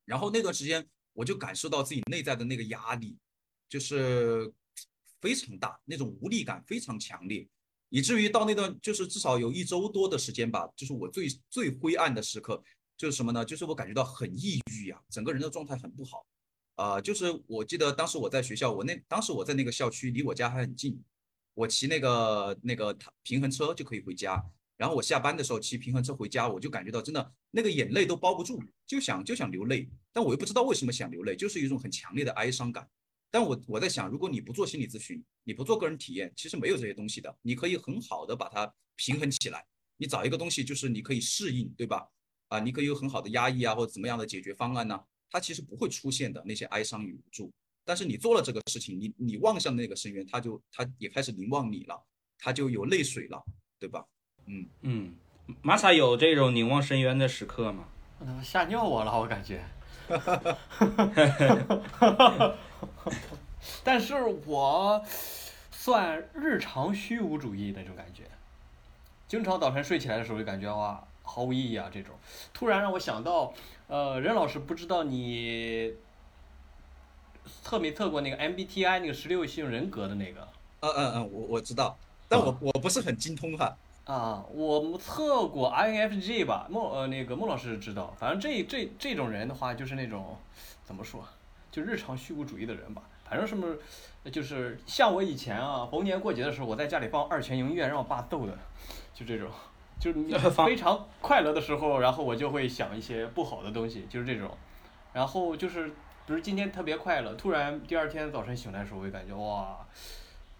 [0.06, 3.18] 然后那段时间我就感受到自己内在的那个压力，
[3.70, 4.52] 就是
[5.22, 7.48] 非常大，那种无力感非常强烈，
[7.90, 12.62] 以至于到那段就是至少有一周多的时间吧，就是我最最灰暗的时刻，
[12.98, 13.46] 就是什么呢？
[13.46, 16.26] 就是我感觉到很抑郁呀、整个人的状态很不好。
[16.76, 21.00] 啊、就是我记得当时我在学校，我那当时我在那个校区离我家还很近，
[21.54, 24.44] 我骑那个那个平衡车就可以回家。
[24.84, 32.86] 然后我下班的时候骑平衡车回家，我就感觉到真的那个眼泪都包不住，就想就想流泪，但我又不知道为什么想流泪，就是一种很强烈的哀伤感。
[33.32, 39.66] 但我我在想，如果你不做心理咨询，你不做个人体验，其实没有这些东西的，你可以很好的把它平衡起来。
[39.96, 42.06] 你找一个东西，就是你可以适应，对吧？
[42.50, 47.50] 啊，你可以有很好的压抑啊，或者怎么样的解决方案呢、它其实不会出现的那些哀伤与无助。
[47.86, 52.06] 但是你做了这个事情，你你望向那个深渊，它就它也开始凝望你了，
[52.38, 53.42] 它就有泪水了，
[53.80, 54.06] 对吧？
[54.46, 55.14] 嗯，嗯，
[55.62, 57.86] 玛莎有这种凝望深渊的时刻吗？
[58.20, 59.64] 他妈吓尿我了，我感觉。
[63.84, 64.16] 但是
[64.46, 65.04] 我
[65.72, 68.24] 算日常虚无主义那种感觉，
[69.28, 72.16] 经常早晨睡起来的时候就感觉哇毫无意义啊这种。
[72.54, 73.54] 突然让我想到，
[73.88, 75.94] 呃，任老师不知道你
[77.62, 80.48] 测没测过那个 MBTI 那个十六型人格的那个？
[80.82, 83.76] 嗯嗯嗯，我我知道，但我我不是很精通哈。
[84.06, 90.38] 啊，我测过 INFJ 吧，孟呃那个孟老师知道，反正这这这种人的话，就是那种
[90.84, 91.26] 怎么说，
[91.72, 93.02] 就日常虚无主义的人吧。
[93.24, 93.66] 反正什么，
[94.30, 98.56] 就是像我以前啊，逢年过节的时候，我在家里放二泉映月，让我爸逗的，
[99.14, 99.50] 就这种，
[100.00, 104.52] 就是 非常快乐的时候，然后我就会想一些不好的东西，就是这种。
[105.14, 109.78] 然后就是，比如今天特别快乐，突然第二天早晨醒来的时候，我会感觉哇，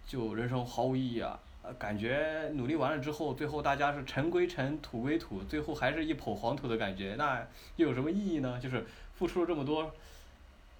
[0.06, 1.38] 就人生毫无意义啊。
[1.66, 7.42] 呃，感觉努力完了之后，最后大家是尘归尘，土归土，最后还是一抔黄土的感觉，那
[7.76, 8.60] 又有什么意义呢？
[8.62, 8.84] 就是
[9.14, 9.90] 付出了这么多，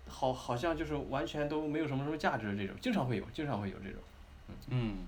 [0.07, 3.99] 好，好像就是完全都没有什么什么价值，这种经常会有，经常会有这种。
[4.68, 4.99] 嗯，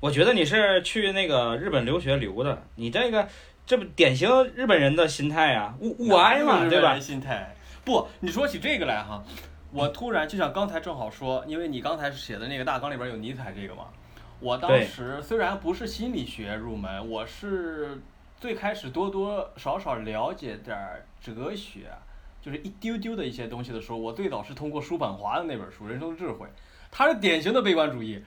[0.00, 3.28] 我觉得你是去那个日本留学留的，你这个
[3.66, 6.98] 这不典型日本人的心态啊，物物哀嘛，对吧？
[6.98, 9.22] 心态不，你说起这个来哈，
[9.70, 13.88] 我突然就像刚才正好说，因为你刚才写的那个大纲里边有尼采这个嘛，
[14.40, 18.00] 我当时虽然不是心理学入门，我是
[18.38, 21.90] 最开始多多少少了解点儿哲学，
[22.42, 26.46] 就是一丢丢的一些东西的时候，我最早是通过叔本华的那本书《人生智慧》，
[26.90, 28.22] 他是典型的悲观主义。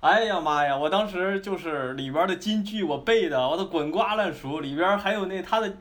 [0.00, 0.76] 哎呀妈呀！
[0.76, 4.60] 我当时就是里边的金句我背的，我都滚瓜烂熟。
[4.60, 5.74] 里边还有那他的，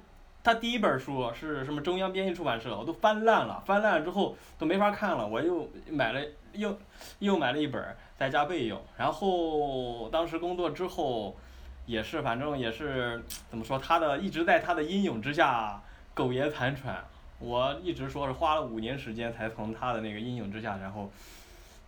[0.43, 1.79] 他第一本书是什么？
[1.81, 5.27] 中央编译出版社，我都翻烂了，翻烂了之后都没法看了。
[5.27, 6.21] 我又买了，
[6.57, 6.77] 又
[7.19, 8.81] 又买了一本在家备用。
[8.97, 11.37] 然后当时工作之后，
[11.85, 15.81] 也是反正也是怎么说，他的一直在他的阴影之下
[16.13, 17.03] 苟延残喘。
[17.39, 21.11] 我一直说是花了五年时间才从他的那个阴影之下，然后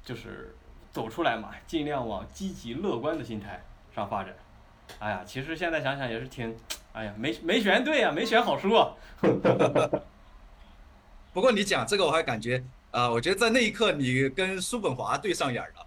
[0.05, 0.55] 就是
[0.91, 3.63] 走出来嘛，尽量往积极乐观的心态
[3.95, 4.33] 上发展。
[4.99, 6.55] 哎呀，其实现在想想也是挺，
[6.93, 8.93] 哎呀，没没选对呀、没选好书啊。
[11.33, 15.85] 不过你讲这个，我还感觉啊、我觉得在那一刻你跟叔本华对上眼儿了。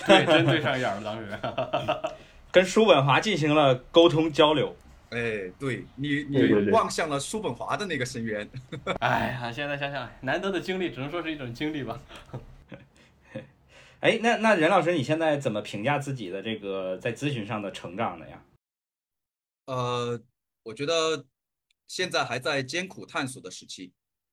[0.06, 1.38] 对，真对上眼儿了，当时。
[2.52, 4.74] 跟叔本华进行了沟通交流。
[5.10, 8.48] 哎，对你，你望向了叔本华的那个深渊。
[9.00, 12.00] 哎呀，现在想想，难得的经历，只能说是一种经历吧。
[14.00, 18.42] 哎，那那任老师，你现在怎么评价自己的这个在咨询上的成长的呀？
[19.66, 20.18] 呃，
[20.62, 21.26] 我觉得
[21.86, 23.92] 现在还在艰苦探索的时期，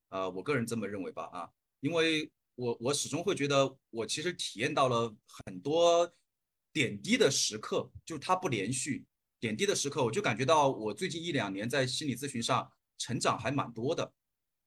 [0.10, 6.11] 呃，我个人这么认为吧，啊，因为我我始终会觉得，我其实体验到了很多
[6.73, 9.05] 点滴的时刻，就它不连续，
[9.39, 14.11] 点滴的时刻，我就感觉到我最近一两年在心理咨询上成长还蛮多的，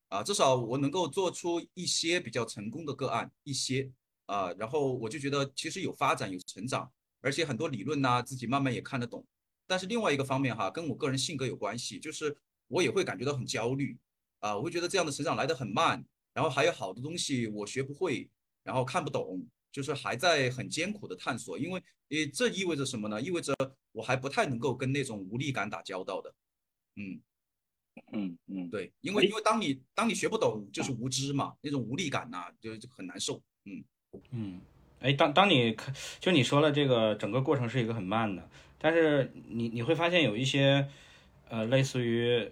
[0.08, 3.90] 啊，至少我能够做出一些比较成功的个案，一些
[4.26, 6.90] 啊，然后我就觉得其实有发展有成长，
[7.20, 9.26] 而且很多理论呐、自己慢慢也看得懂。
[9.66, 12.36] 但是另外一个方面哈，跟我个人性格有关系，就是
[12.68, 13.98] 我也会感觉到很焦虑
[14.40, 18.28] 啊，我会觉得这样的成长来得很慢，然后还有好多东西我学不会，
[18.62, 23.20] 然后看不懂，就是还在很艰苦的探索，因为诶这意味着什么呢？
[23.20, 23.54] 意味着
[23.92, 26.34] 我还不太能够跟那种无力感打交道的，
[26.96, 27.20] 嗯，
[28.12, 33.84] 嗯嗯，对，因为因为当你当你学不懂，就是无知嘛，那种无力感呐、就就很难受，嗯。
[34.32, 34.60] 嗯，
[34.98, 40.88] 哎，当当你看，就你说了，这个整个过程是一个很慢的，但是你你会发现有一些，
[41.48, 42.50] 呃，类似于呃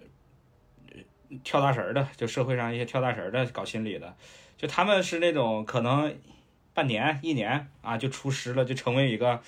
[1.45, 4.17] 跳大神儿的，就社会上一些跳大神儿的搞心理的，
[4.57, 6.19] 就他们是那种可能
[6.73, 9.43] 半年一年啊就出师了，就成为一个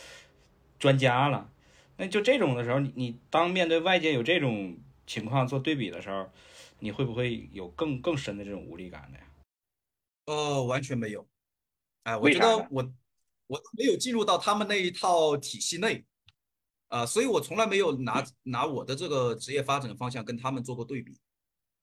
[0.79, 1.51] 专家了。
[1.97, 4.77] 那就这种的时候，你你当面对外界有这种
[5.07, 6.31] 情况做对比的时候，
[6.79, 9.25] 你会不会有更更深的这种无力感的呀？
[10.27, 11.27] 呃，完全没有。
[12.05, 12.93] 哎，我觉得我
[13.47, 16.05] 我没有进入到他们那一套体系内，
[16.89, 21.19] 啊、所以我从来没有拿拿我的这个职业发展的方向跟他们做过对比。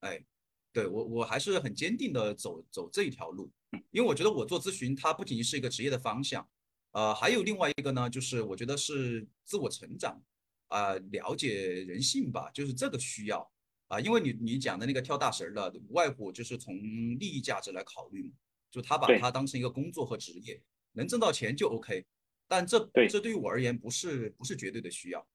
[0.00, 0.24] 哎，
[0.72, 3.50] 对我我还是很坚定的走走这一条路，
[3.90, 6.48] 因为我觉得我做咨询，它不仅仅是一个职业的方向，
[6.92, 10.22] 呃，还有另外一个呢，就是我觉得是自我成长，
[10.68, 13.50] 啊、了解人性吧，就是这个需要。
[13.88, 18.34] 啊，因为你你讲的那个跳大神儿的，无外乎就是从利益价值来考虑嘛，
[18.70, 19.18] 就他把对。
[19.18, 22.04] 它当成一个工作和职业，能挣到钱就 OK，
[22.46, 23.08] 但这对。
[23.08, 25.26] 这对于我而言不是不是绝对的需要，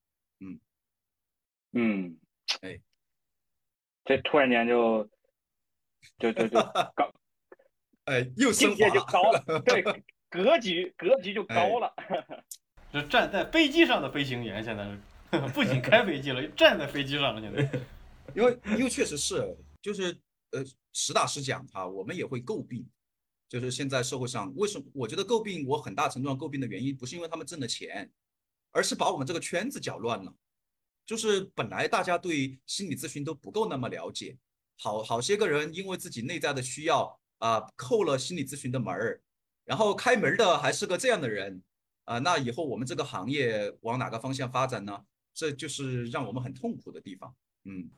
[1.71, 2.19] 嗯，
[2.61, 2.79] 哎，
[4.05, 5.09] 这突然间就
[6.19, 6.59] 就就就
[6.95, 7.13] 高
[8.05, 9.81] 哎，又升境界就华高了， 对，
[10.29, 11.93] 格局格局就高了。
[12.91, 14.99] 这站在飞机上的飞行员现在是
[15.53, 17.79] 不仅开飞机了，站在飞机上了，现在。
[18.35, 20.17] 因为因为确实是，就是
[20.51, 22.85] 呃，实打实讲哈，我们也会诟病，
[23.47, 24.85] 就是现在社会上为什么？
[24.93, 28.09] 我觉得诟病我很大程度上诟病的原因，不是因为他们挣了钱，
[28.71, 30.33] 而是把我们这个圈子搅乱了。
[31.05, 34.37] 就是本来大家对心理咨询都不够那么了解，
[34.77, 39.21] 好好些个人因为自己内在的需要啊、扣了心理咨询的门儿，
[39.65, 41.61] 然后开门的还是个这样的人
[42.05, 45.05] 啊、那以后我们这个行业往哪个方向发展呢？
[45.33, 47.33] 这就是让我们很痛苦的地方。
[47.63, 47.89] 嗯，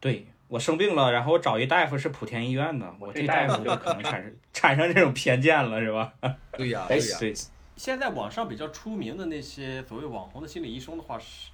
[0.00, 6.14] 对我生病了，然后我找一大夫是莆田医院的，我这大夫就可能产 生产生这种偏见了，是吧？
[6.52, 7.34] 对呀，哎对呀，对，
[7.76, 11.50] 现在网上比较出名的那些所谓网红的心理医生的话，是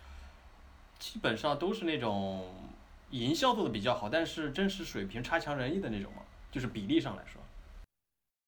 [1.01, 2.55] 基本上都是那种
[3.11, 6.22] 营销做的比较好，但是真实水平差强人意的那种嘛，
[6.53, 7.42] 就是比例上来说。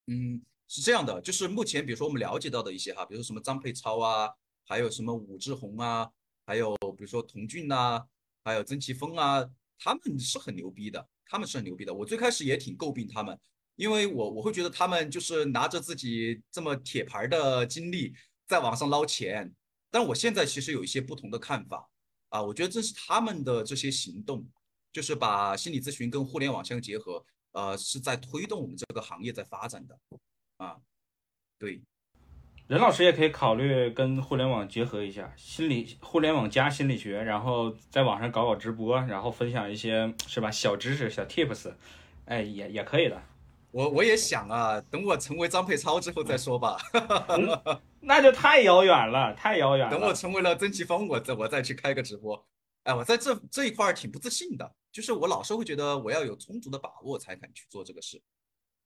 [0.07, 4.29] 嗯，是这样的，就是目前比如说我们了解到的一些哈，比如说什么张佩超啊，
[4.67, 6.09] 还有什么武志红啊，
[6.47, 8.05] 还有比如说童俊呐、
[8.45, 9.49] 还有曾奇峰啊，
[9.79, 11.95] 他们是很牛逼的，他们是很牛逼的。
[11.95, 13.39] 我最开始也挺诟病他们，
[13.77, 18.13] 因为我我会觉得他们就是拿着自己这么铁牌的经历
[18.47, 19.51] 在网上捞钱，
[19.91, 21.89] 但我现在其实有一些不同的看法
[22.33, 24.43] 啊，我觉得正是他们的这些行动，
[24.91, 27.23] 就是把心理咨询跟互联网相结合，
[27.53, 29.99] 呃，是在推动我们这个行业在发展的
[30.57, 30.79] 啊，
[31.59, 31.83] 对。
[32.69, 41.75] 任老师也可以考虑跟互联网结合一下，心理互联网加心理学，然后在网上搞搞直播，然后分享一些是吧小知识、小 tips，
[42.25, 43.23] 哎，也也可以的。
[43.73, 46.77] 我我也想啊，等我成为张佩超之后再说吧。
[48.01, 49.97] 那就太遥远了，太遥远了。
[49.97, 52.47] 等我成为了曾奇峰，我再我再去开个直播。
[52.85, 58.21] 哎，我在这这一块儿挺不自信的，就是我老是会觉得我要有充足的把握才敢去做这个事。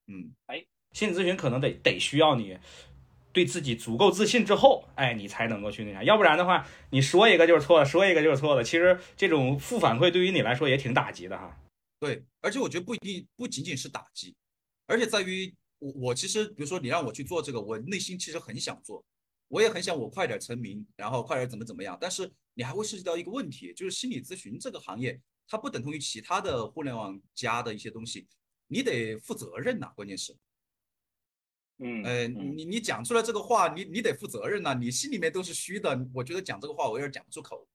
[0.07, 2.59] 嗯，哎心理咨询可能得得需要你
[3.33, 11.59] 对自己足够自信之后，哎，你才能够去那啥，要不然的话，你说一个就是错的，说一个就是错的，其实这种负反馈对于你来说也挺打击的哈。
[11.99, 14.37] 对，而且我觉得不一定不仅仅是打击，
[14.87, 19.05] 而且在于我我其实比如说你让我去做这个，我内心其实很想做，
[19.49, 28.27] 我也很想我快点成名，然后快点怎么怎么样，但是你还会涉及到一个问题，就是心理咨询这个行业，它不等同于其他的互联网加的一些东西，
[28.69, 30.37] 你得负责任呐、关键是。
[31.79, 37.69] 嗯，呃，嗯你你讲出来这个话，你你得负责任呐、你心里面都是虚的，我觉得讲这个话我有点讲不出口，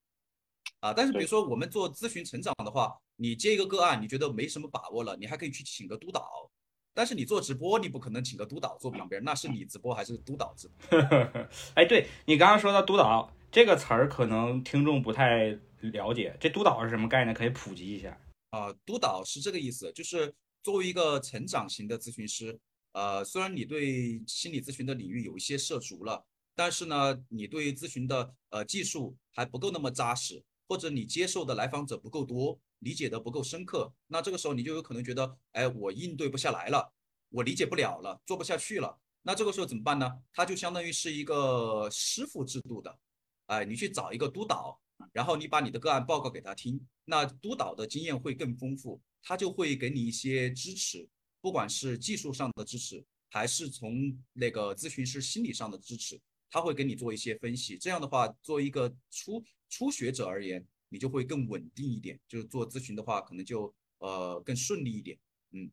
[0.80, 6.52] 啊，但是比如说我们做咨询成长的话，你接一个个案，你觉得没什么把握了，你还可以去请个督导，
[6.94, 11.00] 但是你做直播，你不可能请个督导坐旁边，那是你直播还是督导直播？
[11.76, 17.34] 哎，对你刚刚说到督导这个词儿，可能听众不太了解，这督导是什么概念？
[17.34, 18.20] 可以普及一下。
[18.50, 20.34] 啊，督导是这个意思，就是
[20.64, 22.60] 作为一个成长型的咨询师，
[22.92, 26.26] 呃，虽然你对心理咨询的领域有一些涉足了，
[26.56, 36.94] 但是呢，你对咨询的呃技术还不够那么扎实，或者你接受的来访者不够多，理解的不够深刻，那这个时候你就有可能觉得，哎，我应对不下来了，
[37.30, 40.12] 我理解不了了，做不下去了，那这个时候怎么办呢？
[40.34, 43.00] 它就相当于是一个师傅制度的，
[43.48, 44.80] 哎，你去找一个督导，
[45.12, 51.08] 然后你把你的个案报告给他听，那督导的经验会更丰富，他就会给你一些支持，
[51.40, 56.20] 不管是技术上的支持，还是从那个咨询师心理上的支持，
[56.50, 57.78] 他会给你做一些分析。
[57.78, 65.18] 这样的话，作为一个初初学者而言，你就会更稳定一点，就是做咨询的话，可能就呃更顺利一点。
[65.52, 65.72] 嗯，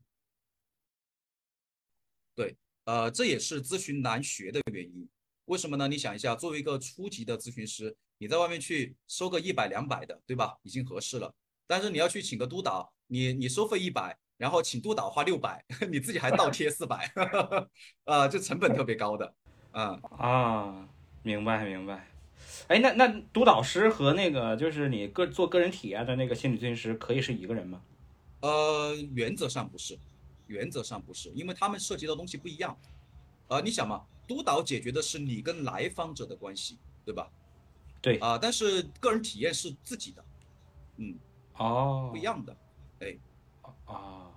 [2.33, 2.55] 对，
[2.85, 5.07] 呃，这也是咨询难学的原因。
[5.45, 5.89] 为什么呢？
[5.89, 10.57] 你想一下，作为一个初级的咨询师，你在外面去收个一百两百的，对吧？
[10.63, 11.35] 已经合适了。
[11.67, 17.11] 但是你要去请个督导，你你收费一百，然后请督导花六百， 你自己还倒贴四百，
[18.05, 19.35] 啊， 这成本特别高的。
[19.73, 20.87] 嗯，啊，
[21.23, 22.07] 明白明白。
[22.67, 27.81] 哎，那那督导师和那个就是你个做个人体验的那个心理咨询师可以是一个人吗？
[28.41, 29.97] 呃，原则上不是，
[30.47, 32.77] 原则上不是，因为他们涉及到东西不一样。
[33.47, 37.29] 呃，你想嘛，督导解决的是你跟来访者的关系，对吧？
[38.01, 40.23] 对啊、但是个人体验是自己的，
[40.97, 41.15] 嗯，
[41.57, 42.55] 哦不一样的。
[43.85, 44.31] 啊，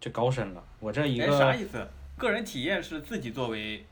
[0.00, 0.64] 这高深了。
[0.80, 1.86] 我这一个，啥意思？
[2.16, 3.84] 个人体验是自己作为呃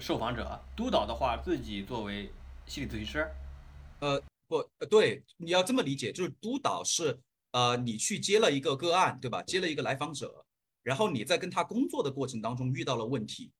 [0.00, 2.32] 受访者，督导的话自己作为
[2.66, 3.30] 心理咨询师。
[4.00, 7.18] 呃不，对，你要这么理解，就是督导是
[7.52, 9.42] 呃，你去接了一个个案，对吧？
[9.42, 10.44] 接了一个来访者，
[10.82, 13.52] 然后你在跟他工作的过程当中遇到了问题，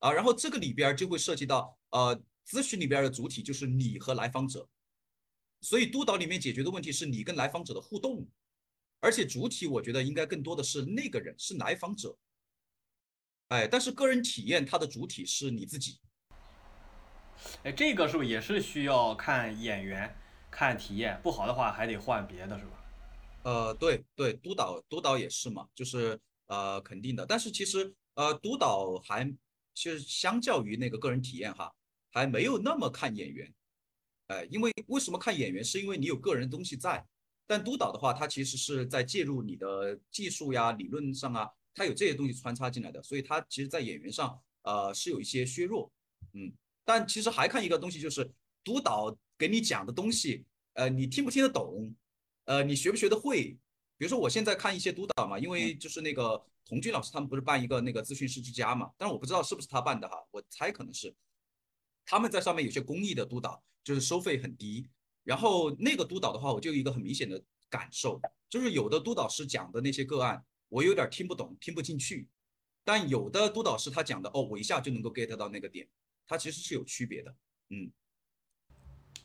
[0.00, 4.68] 啊，然后这个里边就会涉及到呃，咨询里边的主体就是你和来访者，
[5.60, 8.26] 所以督导里面解决的问题是你跟来访者的互动，
[9.00, 12.16] 而且主体我觉得应该更多的是那个人，是来访者，
[13.52, 16.00] 哎，但是个人体验它的主体是你自己。
[17.64, 20.16] 哎，这个是不是也是需要看演员、
[20.50, 21.20] 看体验？
[21.22, 22.70] 不好的话还得换别的，是吧？
[23.42, 29.30] 呃，对对，督导督导也是嘛，就是呃肯定的，但是其实呃督导还
[29.74, 31.70] 其实相较于那个个人体验哈，
[32.10, 33.52] 还没有那么看演员，
[34.28, 37.04] 哎，因为为什么看演员，是因为你有个人的东西在，
[37.46, 45.92] 但督导的话，他其实是在介入你的技术呀、理论上啊，他有这些东西穿插进来的，所以他其实在演员上呃是有一些削弱，
[46.34, 46.52] 嗯，
[46.84, 48.30] 但其实还看一个东西，就是
[48.62, 50.44] 督导给你讲的东西，
[50.74, 51.94] 呃，你听不听得懂，
[52.44, 53.56] 呃，你学不学得会。
[53.98, 61.14] 比如说我现在看一些督导嘛，因为就是那个童军老师他们不是办一个那个咨询师之家嘛，但是我不知道是不是他办的哈，我猜可能是。
[62.04, 64.88] 他们在上面有些公益的督导，就是收费很低。
[65.22, 68.20] 然后那个督导的话，我就有一个很明显的感受，
[68.50, 72.26] 就是有的督导师讲的那些个案，我有点听不懂，听不进去。
[72.82, 75.86] 但有的督导师他讲的，哦，我一下就能够 get 到那个点，
[76.26, 77.34] 他其实是有区别的。
[77.68, 77.92] 嗯，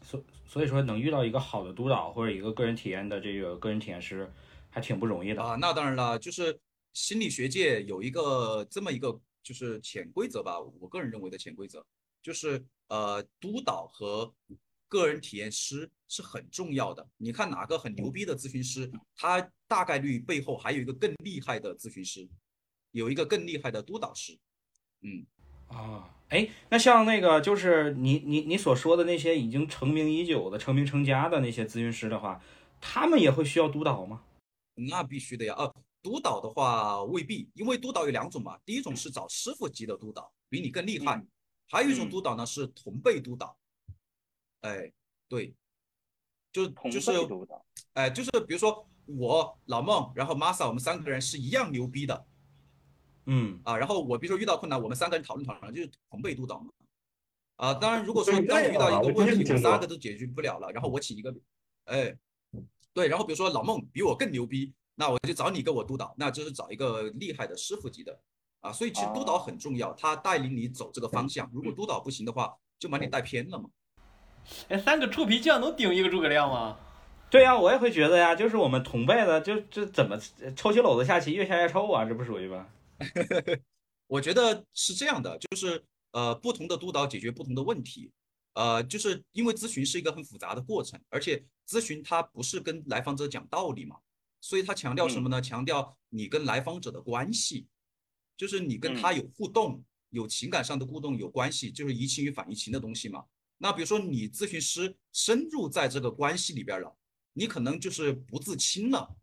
[0.02, 4.30] 所所以说能遇到一个好的督导或者一个个人体验的这个个人体验师，
[4.70, 5.56] 还挺不容易的啊。
[5.56, 6.60] 那当然了，就是
[6.91, 11.86] 心理学界有一个这么一个就是潜规则吧，我个人认为的潜规则。
[12.22, 14.34] 就是呃，督导和
[14.88, 17.08] 个人体验师是很重要的。
[17.18, 22.28] 你看哪个很牛逼的咨询师，他大概率背后还有一个更厉害的咨询师，
[22.92, 24.38] 有一个更厉害的督导师。
[25.02, 25.26] 嗯，
[25.68, 32.42] 啊，哎，那像那个就是你你你所说的那些已经成名已久的、成名成家的那些咨询师的话，
[32.82, 34.24] 他们也会需要督导吗？
[34.76, 35.54] 那必须的呀。
[35.56, 35.72] 啊，
[36.02, 38.58] 督导的话未必，因为督导有两种嘛。
[38.66, 41.24] 第一种是找师傅级的督导，比你更厉害。
[41.70, 43.58] 还有一种督导呢，是同辈督导，
[44.62, 44.91] 哎，
[45.28, 45.53] 对，
[46.51, 47.12] 就就是，
[47.93, 52.26] 哎，就是比如说我老孟，然后 Masa，我们三个人是一样牛逼的，
[53.26, 56.72] 嗯啊，然后我比如说遇到困难，我们三个人讨论讨论，就是同辈督导嘛，
[57.58, 61.34] 啊，当然如果说当我遇到一个问题，我们三个都解决不了了，然后我请一个，
[61.86, 62.18] 哎，
[62.93, 68.20] 对，然后比如说老孟比我更牛逼，那我就找你跟我督导，那就是找一个厉害的师傅级的。
[68.62, 71.47] 啊，所以其实督导很重要，他带领你走这个方向。
[71.53, 73.70] 如果督导不行的话，就把你带偏了嘛。
[74.70, 76.78] 哎，三个臭皮匠能顶一个诸葛亮吗？
[77.30, 80.18] 对呀，我也会觉得呀，就是我们同辈的，就这怎么
[80.56, 82.68] 抽起篓子下棋，越下越臭啊，这不属于吗？
[84.08, 88.10] 我觉得是这样的，就是呃，不同的督导解决不同的问题，
[88.54, 93.98] 呃，就是因为咨询是一个很复杂的过程，而且咨询它不是跟来访者讲道理嘛，
[94.39, 95.41] 所以他强调什么呢？
[95.41, 97.68] 强调你跟来访者的关系。
[98.38, 103.26] 就是你跟他有互动，有情感上的互动，有关系，就是移情与反移情的东西嘛。
[103.58, 106.95] 那比如说你咨询师深入在这个关系里边了，
[107.34, 109.16] 你可能就是不自清了。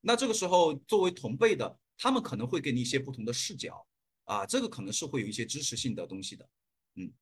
[0.00, 3.86] 那这个时候作为同辈的，他们可能会给你一些不同的视角
[4.24, 6.48] 啊，这个可能是会有一些支持性的东西的。
[6.94, 7.12] 嗯，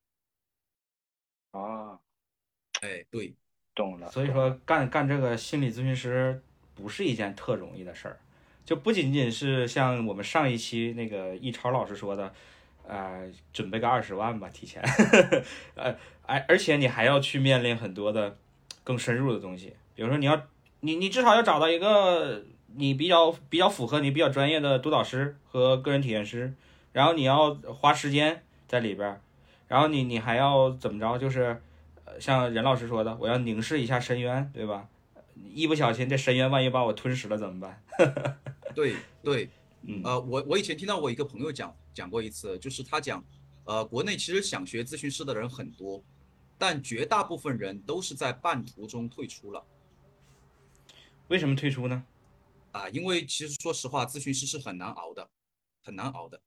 [1.53, 1.99] 啊，
[2.83, 3.35] 哎，对，
[3.75, 4.11] 懂了。
[4.11, 6.43] 所以说干干这个心理咨询师
[6.75, 8.21] 不是一件特容易的事儿。
[8.65, 12.35] 就不仅仅是像我们上一期那个易超老师说的，
[12.87, 14.83] 呃，准备个二十万吧，提前，
[15.75, 18.37] 呃，而而且你还要去面临很多的
[18.85, 20.41] 更深入的东西，比如说你要
[20.81, 22.45] 你你至少要找到一个
[22.77, 26.55] 你比较比较符合你比较专业的督导师和个人体验师，
[26.93, 29.21] 然后你要花时间在里边，
[29.69, 31.61] 然后你你还要怎么着，就是
[32.05, 34.87] 呃像任老师说的，我要凝视一下深渊，对吧？
[35.53, 37.83] 一不小心这深渊万一把我吞噬了怎么办？
[38.75, 39.49] 对 对，
[40.03, 43.25] 呃，我我以前听到我一个朋友讲讲过一次，就是他讲，
[43.65, 46.03] 呃，国内其实想学咨询师的人很多，
[46.59, 49.65] 但绝大部分人都是在半途中退出了。
[51.29, 52.05] 为什么退出呢？
[52.73, 55.31] 啊，因为其实说实话，咨询师是很难熬的，
[55.83, 56.41] 很难熬的。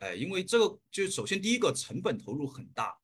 [0.00, 2.94] 哎，因为这个就首先第一个成本投入很大，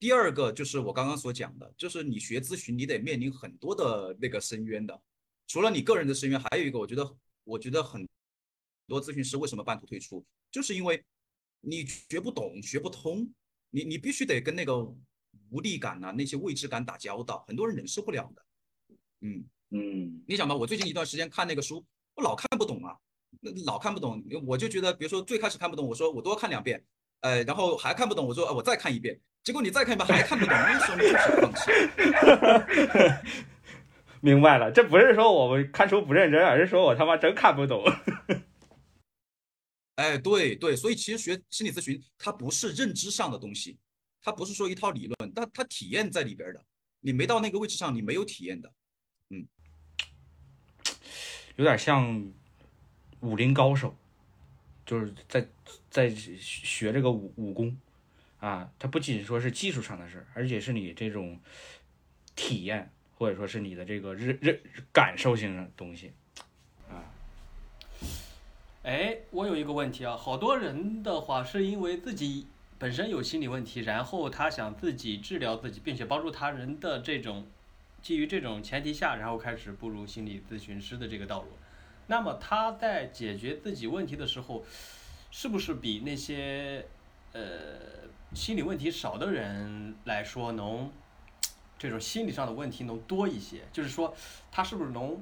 [0.00, 5.00] 第二个就是我刚刚所讲的，就是你学咨询，你得面临很多的那个深渊的，
[5.46, 7.16] 除了你个人的深渊，还有一个我觉得。
[7.44, 8.06] 我觉得很
[8.88, 11.04] 多咨询师为什么半途退出，就是因为
[11.60, 13.28] 你学不懂、学不通，
[13.70, 14.82] 你你必须得跟那个
[15.50, 18.42] 无力感呐、那些未知感打交道，很多人忍受不了的。
[19.20, 21.84] 嗯嗯，你想吧，我最近一段时间看那个书，
[22.14, 22.96] 我老看不懂啊，
[23.66, 26.82] 老看不懂，我就觉得，比如说最开始看不懂，我说我多看两遍，
[27.20, 31.70] 呃，然后还看不懂，我说我再看一遍，结果你再看一遍还看不懂，那时候你就是放弃。
[34.20, 37.84] 明白了，这不是说我们看书不认真，而是说我他妈真看不懂。
[39.98, 43.76] 哎，对对，所以其实学心理咨询，它不是认知上的东西，
[44.22, 46.64] 它不是说一套理论，但它体验在里边的。
[47.00, 48.72] 你没到那个位置上，你没有体验的。
[49.30, 49.44] 嗯，
[51.56, 52.32] 有点像
[53.20, 53.96] 武林高手，
[54.86, 55.48] 就是在
[55.90, 57.76] 在学这个武武功
[58.38, 61.40] 啊，它不仅说是技术上的事而且是你这种
[62.36, 62.92] 体验。
[63.18, 66.12] 或者说是你的这个认认感受性的东西，
[68.84, 72.46] 哎，我有一个问题啊，好多人的话是因为自己
[72.78, 77.44] 本身有心理问题，然后他想自己治疗自己，并且帮助他人的这种，
[78.00, 81.48] 基于这种前提下，然后开始步入心理咨询师的这个道路。
[82.06, 84.64] 那么他在解决自己问题的时候，
[85.30, 86.86] 是不是比那些
[87.32, 87.40] 呃
[88.32, 90.90] 心理问题少的人来说，能
[91.76, 93.58] 这种心理上的问题能多一些。
[93.72, 94.14] 就是说，
[94.50, 95.20] 他是不是能，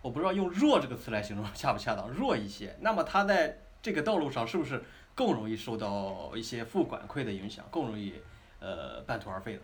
[0.00, 2.76] 我不知道用“弱”这个词来形容恰不恰当，弱一些。
[2.80, 4.84] 那么他在这个道路上是不是
[5.14, 8.14] 更容易受到一些负反馈的影响，更容易
[8.60, 9.62] 呃半途而废的？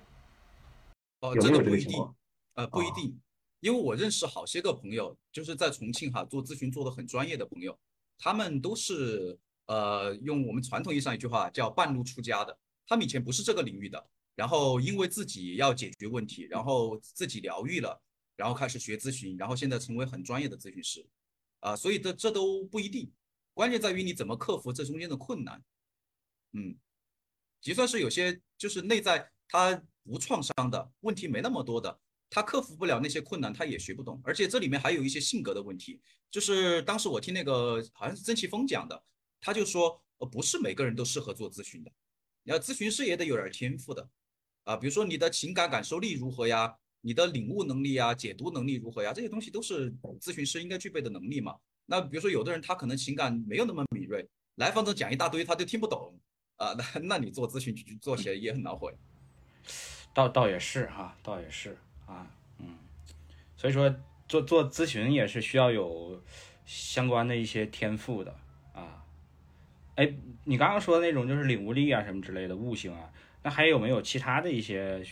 [1.21, 2.15] 哦，这个不一定
[2.55, 3.21] 呃，不一啊定，
[3.61, 7.77] 因为我认识好些个朋友，就是在重庆哈做咨询做的很专业的朋友，
[8.19, 12.57] 他们都是呃用我们传统意义上一句话叫半路出家的，
[12.87, 14.05] 他们以前不是这个领域的，
[14.35, 18.01] 然后因为自己要解决问题，然后自己疗愈了，
[18.37, 21.07] 然后开始学咨询，然后现在成为很专业的咨询师，
[21.61, 23.13] 啊、所以这这都不一定，
[23.53, 25.63] 关键在于你怎么克服这中间的困难，
[26.53, 26.77] 嗯。
[27.61, 34.21] 就算是有些就是内在他无创伤的问题没那么多的，他克服不了那些困难，他也学不懂。
[34.23, 35.99] 而且这里面还有一些性格的问题，
[36.31, 39.03] 就是当时我听那个好像是曾奇峰讲的，
[39.41, 41.91] 他就说，呃，不是每个人都适合做咨询的，
[42.43, 44.11] 你要咨询师也得有点天赋的，
[44.65, 51.55] 啊，比如说你的情感感受力如何呀，你的领悟能力啊，解读能力如何呀，这些东西都是咨询师应该具备的能力嘛。
[51.85, 56.19] 那比如说有的人他可能情感没有那么敏锐，来访者讲一大堆他就听不懂。
[56.57, 58.91] 啊，那那你做咨询做起来也很恼火。
[60.15, 61.77] 倒倒也是哈，倒也是
[62.07, 62.79] 啊，嗯，
[63.57, 63.93] 所以说
[64.29, 66.23] 做做咨询也是需要有
[66.65, 68.35] 相关的一些天赋的
[68.73, 69.05] 啊。
[69.97, 75.05] 哎，你刚刚说的那种就是领悟力啊什么之类的悟性啊，那还有没有其他的一些，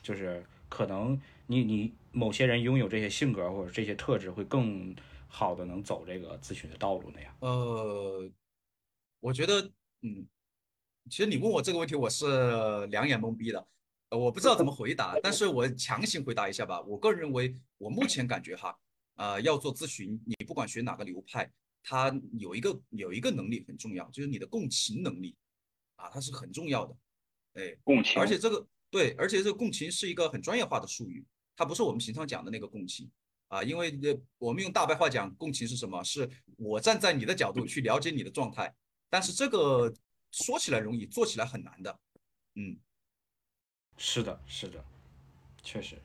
[0.00, 4.94] 就是可能你你某些人拥有这些性格或者这些特质会更
[5.26, 7.36] 好的能走这个咨询的道路那样？
[7.40, 8.30] 呃，
[9.20, 9.60] 我觉得，
[10.02, 10.26] 嗯，
[11.10, 13.66] 其实你问我这个问题，我是两眼懵逼的，
[14.10, 16.80] 呃，我不知道怎么回答，但是我强行回答一下吧。
[16.82, 18.76] 我个人认为，我目前感觉哈，
[19.16, 21.50] 呃，要做咨询，你不管学哪个流派，
[21.82, 25.36] 它有一个有一个能力很重要，就是你的共情能力，
[25.96, 26.96] 啊，它是很重要的，
[27.54, 31.24] 哎，共情，而且这个对，而且这个共情是一个很专业化的术语，
[31.56, 33.10] 它不是我们平常讲的那个共情
[33.48, 33.98] 啊，因为，
[34.38, 36.02] 我们用大白话讲，共情是什么？
[36.04, 38.74] 是我站在你的角度去了解你的状态，
[39.10, 39.92] 但是这个
[40.30, 41.98] 说起来容易，做起来很难的，
[42.54, 42.76] 嗯。
[44.00, 44.84] 是的，是的，
[45.62, 45.96] 确实。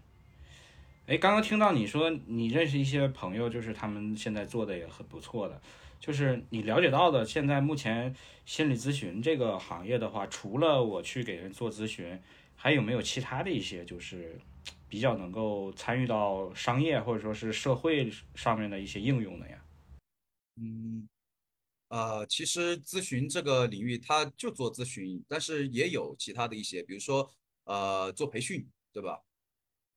[1.06, 5.62] 哎，刚刚听到你说你认识一些朋友，就是他们现在做的也很不错的，
[6.00, 8.16] 就是你了解到的，现在目前
[8.46, 12.20] 心理咨询这个行业的话，除了我去给人做咨询，
[12.56, 14.40] 还有没有其他的一些就是
[14.88, 19.66] 比较能够参与到商业或者说是社会上面的一些应用的呀？
[20.56, 21.10] 嗯，
[21.88, 27.30] 呃，其实咨询这个领域，它就做咨询，但是也有其他的一些，比如说
[27.64, 29.20] 呃做培训，对吧？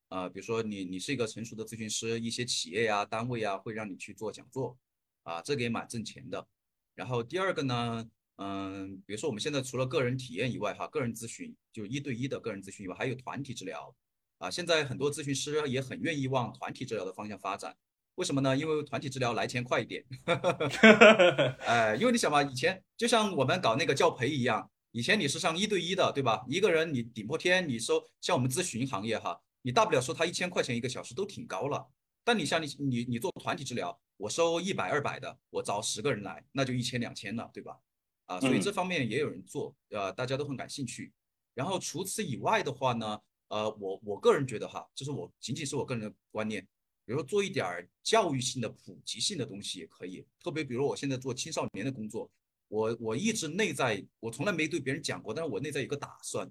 [0.08, 4.78] 呃，比如说你你是一个成熟的咨询师，一些企业呀、单位呀会让你去做讲座，
[5.24, 6.46] 啊，这个也蛮挣钱的。
[6.94, 13.94] 然后第二个呢，嗯，比如说我们现在除了个人体验以外，哈，个人咨询就是一对一的个人咨询以外，还有团体治疗，
[14.38, 17.76] 啊，现在很多咨询师也很愿意往团体治疗的方向发展。
[18.16, 18.56] 为什么呢？
[18.56, 20.04] 因为团体治疗来钱快一点。
[20.24, 26.44] 哈哈哈哎，因为你想嘛，以前就像我们搞那个教培一样，以前你是上一对一的，对吧？
[26.48, 31.86] 一个人你顶破天，你收像我们咨询行业哈，你大不了收他一千块钱一个小时都挺高了。
[32.24, 37.78] 但你像你你你做团体治疗，我收一百二百的，我找十个人来，那就一千两千了，对吧？
[38.26, 41.12] 啊，所以这方面也有人做，呃，大家都很感兴趣。
[41.54, 46.62] 然后除此以外的话呢，呃，我我个人觉得哈，这是我仅仅是我个人的观念。
[47.04, 52.28] 比如说做一点儿教育性的、普及性的东西也可以，特别比如我现在做青少年的工作，
[52.66, 56.50] 我我一直内在，我从来没对别人讲过，但是我内在有个打算，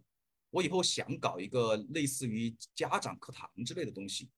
[0.52, 4.30] 我以后想搞一个类似于家长课堂之类的东西，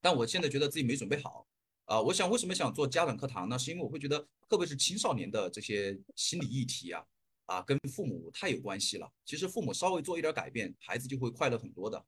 [0.00, 1.46] 但我现在觉得自己没准备好，
[1.88, 3.58] 啊、我想为什么想做家长课堂呢？
[3.58, 7.02] 是因为我会觉得，特别是青少年的这些心理议题啊，
[7.46, 9.10] 啊，跟父母太有关系了。
[9.24, 12.04] 其实父母稍微做一点改变，孩子就会快乐很多的。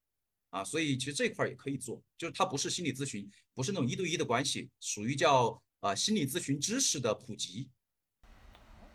[0.50, 7.70] 啊，所以其实这块儿也可以做，就是它不是心理咨询，不是那种一对一的关系，属于叫啊心理咨询知识的普及。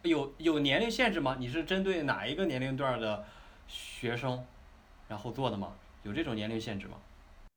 [0.03, 1.35] 有有年龄限制吗？
[1.39, 3.25] 你是针对哪一个年龄段的
[3.67, 4.45] 学生，
[5.07, 5.75] 然后做的吗？
[6.03, 7.01] 有这种年龄限制吗？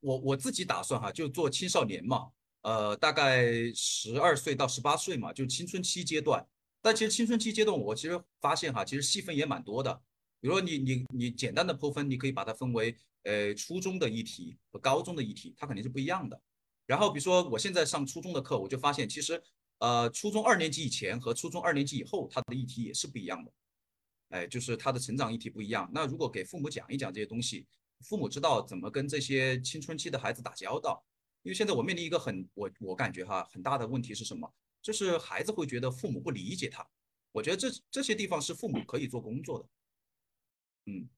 [0.00, 2.30] 我我自己打算哈，就做青少年嘛，
[2.68, 6.46] 呃，大概十二岁到十八岁嘛，就青春期阶段。
[6.82, 9.94] 但其实青春期阶段，我其实发现哈，其实细分也蛮多的。
[10.38, 16.38] 比如说你你你简单的剖分，你可以把它分为呃初中的议题和高中的议题，它肯定是不一样的。
[16.84, 19.42] 然后比如说我现在上初中的课，我就发现其实
[19.78, 23.50] 呃初中二年级以前和初中二年级以后，它的议题也是不一样的。
[24.28, 25.90] 哎，就是他的成长议题不一样。
[25.90, 27.66] 那如果给父母讲一讲这些东西，
[28.02, 31.02] 父母知道怎么跟这些青春期的孩子打交道。
[31.48, 34.52] 因为现在我面临一个很我我感觉哈很大的问题是什么？
[34.82, 36.86] 就是孩子会觉得父母不理解他。
[37.32, 39.64] 我觉得这这些地方是父母可以做工作的。
[40.84, 41.08] 嗯，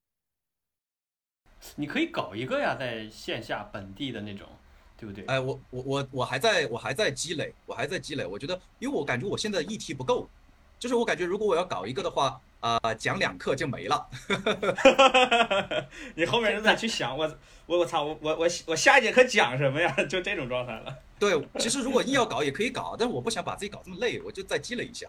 [1.75, 4.49] 你可以搞一个呀，在线下本地的那种，
[4.97, 5.25] 对不对？
[5.25, 8.25] 哎，我我我我还在我还在积累，我还在积累。
[8.25, 10.31] 我觉得，因为我感觉我现在议题不够，
[10.81, 14.09] 就是我感觉如果我要搞一个的话，啊、讲两课就没了。
[16.17, 17.31] 你后面就再去想，我
[17.67, 19.95] 我我操，我我我我下一节课讲什么呀？
[20.09, 20.97] 就这种状态了。
[21.19, 25.07] 对，其实如果硬要搞也可以搞，但是我不想把自己搞这么累，我就再积累一下。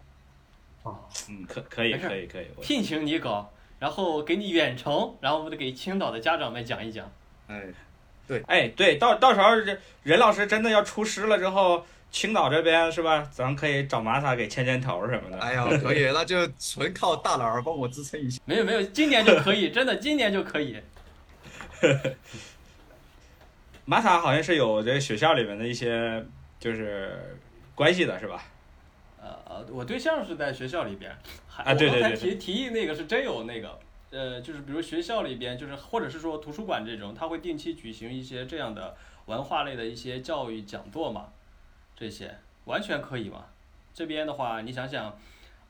[0.83, 0.99] 哦，
[1.29, 3.49] 嗯，可可以可以可以，我聘请你搞，
[3.79, 7.09] 然后给你远程，然后我们得给青岛的家长们讲一讲。
[7.47, 7.63] 哎，
[8.27, 13.27] 对哎对，到到时候这任老师真的要出师了之后，青岛这边是吧？
[13.31, 15.39] 咱可以找玛莎给牵牵头什么的。
[15.39, 18.41] 哎呀，可以，那就纯靠大佬儿帮我支撑一下。
[18.45, 20.77] 没有没有，今年就可以，真的今年就可以。
[23.85, 26.23] 玛莎好像是有这学校里面的一些
[26.59, 27.37] 就是
[27.73, 28.43] 关系的是吧？
[29.19, 31.11] 呃，我对象是在学校里边，
[31.47, 33.79] 还啊对对对我刚才提提议那个是真有那个，
[34.11, 38.95] 呃，就是比如学校里边，就是或者是说图书馆这种，他会定期举行一些这样的
[39.25, 41.29] 文化类的一些教育讲座嘛，
[42.01, 42.35] 这些
[42.65, 43.45] 完全可以嘛。
[43.93, 45.15] 这边的话，你想想，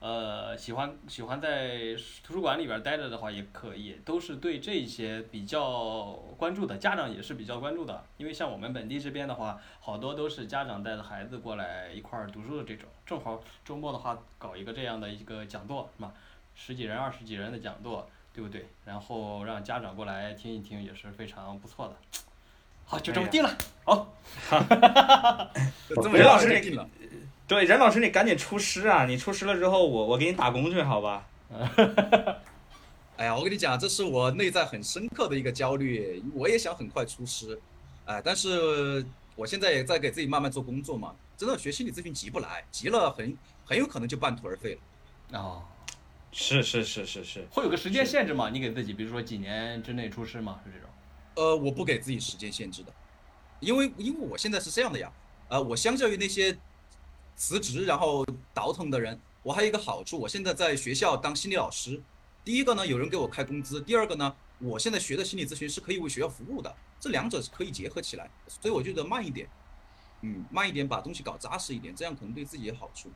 [0.00, 8.02] 呃，喜欢喜欢在图书馆里边待着的话也可以，都是对这些比较关注的，家长也是比较关注的。
[8.16, 16.14] 因为像我们本地这边的话，好多都是家长带着孩子过来一块儿读书的这种，正好周末的话搞一个这样的一个讲座，是吧？
[16.54, 18.64] 十几人、二十几人的讲座，对不对？
[18.86, 21.94] 然后让家长过来听一听，也是非常不错的。
[22.84, 23.56] 好，就这么定了。
[23.84, 24.14] 好，
[25.88, 26.88] 这么任老师定了。
[27.48, 29.04] 对，任老师你赶紧出师啊！
[29.04, 31.26] 你出师了之后，我我给你打工去，好吧？
[33.18, 37.60] 哎呀，我跟你讲，这是我内在很深刻的一个焦虑，我也想很快出师，
[38.06, 39.04] 哎，但是
[39.36, 41.14] 我现在也在给自己慢慢做工作嘛。
[41.36, 45.38] 真的学心理咨询急不来，急了很很有可能就半途而废了。
[45.38, 45.62] 哦，
[46.30, 48.48] 是是是是是，会有个时间限制吗？
[48.50, 50.60] 你给自己，比如说几年之内出师吗？
[50.64, 50.88] 是这种？
[51.34, 52.92] 呃，我不给自己时间限制的，
[53.60, 55.12] 因为因为我现在是这样的呀，
[55.48, 56.56] 呃，我相较于那些
[57.36, 62.02] 辞职然后倒腾的人，我还有一个好处，我现在在学校当心理老师。
[62.44, 69.48] 第一个呢，有人给我开工资；第二个呢，我现在学的心理咨询是可以为学校服务的，这两者是可以结合起来，所以我觉得慢一点，
[70.22, 73.10] 嗯，慢一点把东西搞扎实一点，这样可能对自己有好处。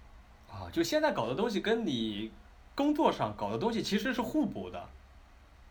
[0.49, 2.31] 啊，就现在搞的东西跟你
[2.75, 4.89] 工作上搞的东西其实是互补的，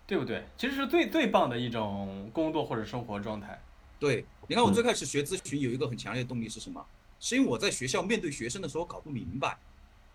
[0.08, 0.46] 对不对？
[0.58, 3.62] 其实是最最棒的一种工作或者生活状态。
[4.00, 6.86] 对，你看我最开始学咨询有一个很强烈的动力是什么？
[7.20, 9.58] 是因为我在学校面对学生的时候搞不明白，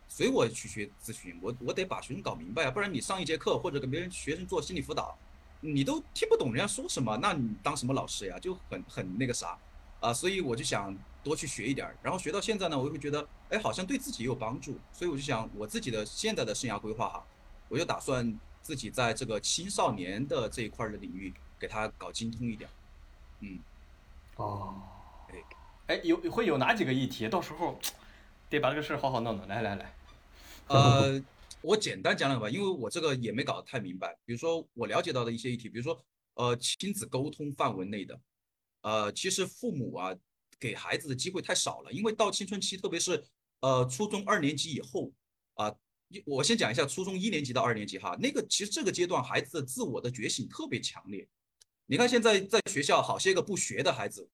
[0.07, 5.16] 所以我去学咨询，我我得把学生搞明白啊，不然你上一节课或者跟别人学生做心理辅导，
[5.61, 8.38] 你都听不懂人家说什么，那你当什么老师呀？
[8.38, 9.59] 就很很那个啥，
[10.01, 17.24] 啊，所以我就想多去学一点儿，然后学到现在呢，我就会觉得，哎，好像对自己也有帮助，所以我就想我自己的现在的生涯规划哈，
[17.68, 22.68] 我就打算自己在这个青少年的这一块的领域给他搞精通一点，
[23.40, 23.58] 嗯。
[24.36, 24.82] 哦
[25.28, 25.44] 哎，
[25.88, 27.28] 哎，有会有哪几个议题？
[27.28, 27.78] 到时候
[28.48, 29.46] 得把这个事儿好好弄弄。
[29.46, 29.94] 来来来，
[30.68, 31.22] 呃，
[31.61, 34.16] 我简单讲讲吧，因为我这个也没搞得太明白。
[34.24, 36.00] 比如说我了解到的一些议题，比如说
[36.34, 38.18] 呃亲子沟通范围内的，
[38.80, 40.16] 呃，其实父母啊
[40.58, 43.22] 给孩子的机会太少了，因为到青春期，特别是
[43.61, 45.12] 呃初中二年级以后
[45.54, 45.74] 啊，一
[46.24, 51.26] 我先讲一下初中一年级到二年级哈，那个其实这个阶段孩子的自我的觉醒特别强烈。
[51.86, 54.28] 你看现在在学校好些个不学的孩子，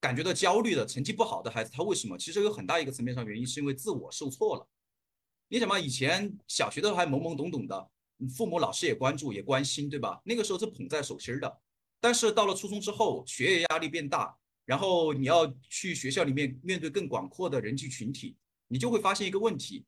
[0.00, 2.16] 感觉到焦虑的、成绩不好的孩子，他为什么？
[2.18, 4.68] 其实有很大一个层面上原因是因为自我受挫了。
[5.48, 7.90] 你想嘛，以前小学的时候还懵懵懂懂的，
[8.36, 10.20] 父母老师也关注也关心，对吧？
[10.24, 11.60] 那个时候是捧在手心的。
[12.00, 18.36] 但是到了初中之后，学业压力变大，然后你要去学校里面面对更广阔的人际群体，
[18.68, 19.84] 你就会发现一个问题：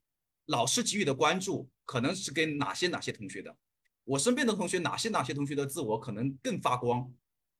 [0.46, 3.56] 老师给予的关注可能是给哪些哪些同学的。
[4.04, 7.12] 我身边的同学，哪些哪些同学的自我可能更发光，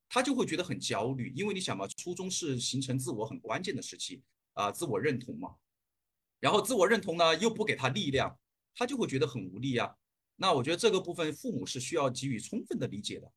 [0.08, 4.22] 他就会觉得很焦虑，因为你想嘛，初中是形成自我很关键的时期
[4.54, 5.54] 啊、自我认同嘛。
[6.40, 8.36] 然后自我认同呢，又不给他力量，
[8.74, 9.94] 他就会觉得很无力啊。
[10.36, 13.30] 那我觉得这个部分父母是需要给予充分的理解的。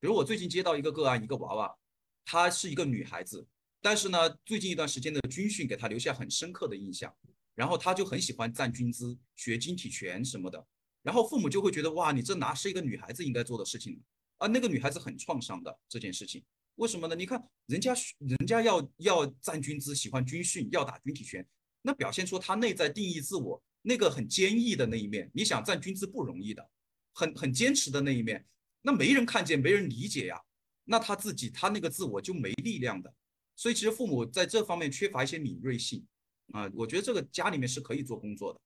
[0.00, 1.76] 比如我最近接到一个个案，一个娃娃，
[2.24, 3.46] 她是一个女孩子，
[3.82, 7.14] 但是呢，最近一段时间的军训给她留下很深刻的印象，
[7.58, 10.64] 然后她就很喜欢站军姿、学军体拳什么的。
[11.02, 14.00] 然后父母就会觉得哇，你这哪是一个女孩子应该做的事情
[14.36, 14.46] 啊？
[14.46, 16.44] 那个女孩子很创伤的这件事情，
[16.76, 17.16] 为什么呢？
[17.16, 21.44] 你看人家人家要要站军姿，喜欢军训，要打军体拳，
[21.82, 25.28] 那表现出她内在定义自我那个很坚毅的那一面。
[25.34, 26.70] 你想站军姿不容易的，
[27.12, 28.46] 很很坚持的那一面，
[28.82, 30.40] 那没人看见，没人理解呀，
[30.84, 33.12] 那他自己他那个自我就没力量的。
[33.56, 36.06] 所以其实父母在这方面缺乏一些敏锐性
[36.52, 38.60] 啊，我觉得这个家里面是可以做工作的。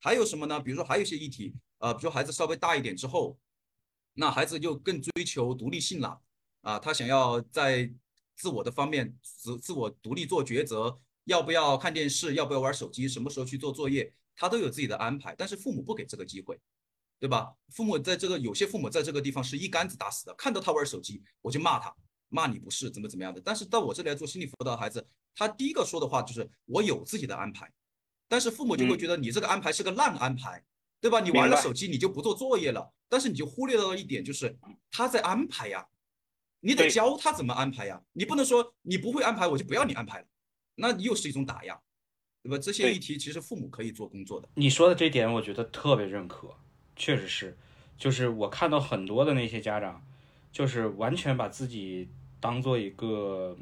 [0.00, 0.58] 还有什么呢？
[0.60, 3.38] 比如说还有一些议题，呃，比如说孩子稍微大一点之后，
[4.14, 6.20] 那孩子就更追求独立性了
[6.62, 7.92] 啊，他想要在
[8.36, 16.58] 自我的方面自自我独立做抉择，要不要看电视，要不要玩手机，什么时候去做作业，他都有自己的安排，但是父母不给这个机会，
[17.18, 17.54] 对吧？
[17.68, 21.94] 父母在这个有些父母在这个地方是一竿子打死的，看到他玩手机我就骂他，
[22.30, 23.40] 骂你不是怎么怎么样的。
[23.40, 27.70] 但是到我这里来做心理辅导的孩子，他第一个说的话就是我有自己的安排，
[28.28, 30.62] 但是父母就会觉得你这个安排是个烂安排，
[31.00, 31.20] 对吧？
[31.20, 34.58] 你玩了手机你就不做作业了，但是你就忽略到了一点就是
[34.90, 35.86] 他在安排呀，
[36.60, 40.26] 你得教他怎么安排呀，你不能说你不会安排我就不要你安排了，
[40.74, 41.80] 那又是一种打压，
[42.42, 42.58] 对吧？
[42.58, 44.48] 这些议题其实父母可以做工作的。
[44.54, 46.54] 你说的这点，我觉得特别认可，
[46.96, 47.58] 确实是，
[47.96, 50.04] 就是我看到很多的那些家长，
[50.52, 53.56] 就是完全把自己当做一个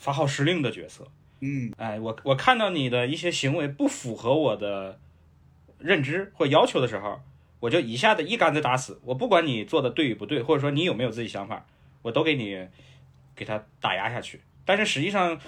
[0.00, 1.06] 发号施令的角色。
[1.40, 4.98] 嗯，哎，我我看到你的一些行为不符合我的
[5.78, 7.20] 认知或要求的时候，
[7.60, 9.00] 我就一下子一竿子打死。
[9.04, 11.66] 我不管你做的对与不对，或者说你有没有自己想法，
[12.02, 12.66] 我都给你
[13.36, 14.40] 给他打压下去。
[14.64, 15.38] 但是实际上，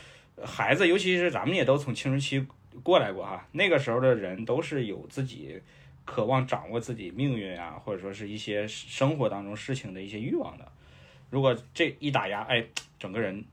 [0.45, 2.47] 孩子，尤其是咱们也都从青春期
[2.83, 5.61] 过来过哈，那个时候的人都是有自己
[6.05, 10.73] 渴望掌握自己命运啊，或者说是一些生活当中事情的一些欲望的。
[11.31, 12.65] 如果这一打压，哎，
[12.99, 13.45] 整个人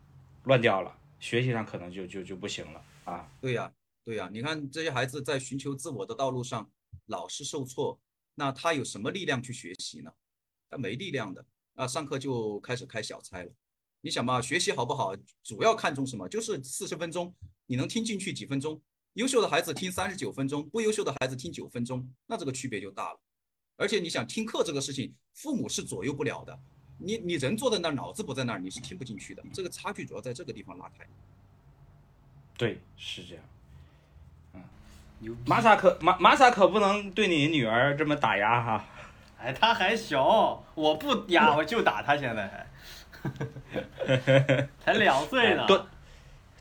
[0.43, 3.31] 乱掉了，学习上可能就就就不行了啊。
[3.41, 3.71] 对呀，
[4.03, 6.69] 对呀，你看这些孩子在寻求自我的道路上
[7.07, 7.99] 老是受挫，
[8.35, 10.11] 那他有什么力量去学习呢？
[10.69, 13.51] 他没力量的啊，上课就开始开小差了。
[14.01, 16.27] 你想嘛，学习好不好，主要看重什么？
[16.29, 17.35] 就是四十分钟，
[17.65, 18.81] 你能听进去几分钟？
[19.13, 23.19] 优秀的孩子听三十九分钟，不优秀的孩子听九分钟，那这个区别就大了。
[23.75, 26.57] 而且你想听课这个事情，父母是左右不了的。
[26.99, 29.41] 你你人坐在那儿，脑子不在那儿，你是听不进去的。
[29.51, 31.05] 这个差距主要在这个地方拉开。
[32.57, 33.43] 对，是这样。
[35.21, 38.85] 牛逼玛莎可玛玛莎可不能对你女儿这么打压哈。
[39.37, 42.67] 哎，他还小，我不压我就打他，现在还，
[44.79, 45.65] 才两岁呢。
[45.67, 45.87] 多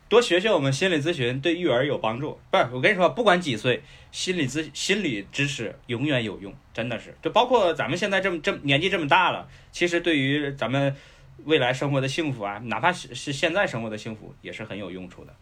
[0.08, 2.38] 多学学我们心理咨询，对育儿有帮助。
[2.50, 7.14] 不是，我跟你说，不管几岁，心理咨心理知识永远有用，真的是。
[7.20, 10.96] 就包括咱们现在这么这么年纪这么大了，其实对于咱们
[11.44, 15.34] 未来生活的幸福啊，哪怕是是现在生活的幸福，也是很有用处的。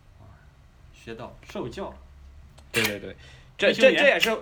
[0.92, 1.96] 学到受教了，
[2.72, 3.16] 对对对，
[3.56, 4.36] 这这这也是，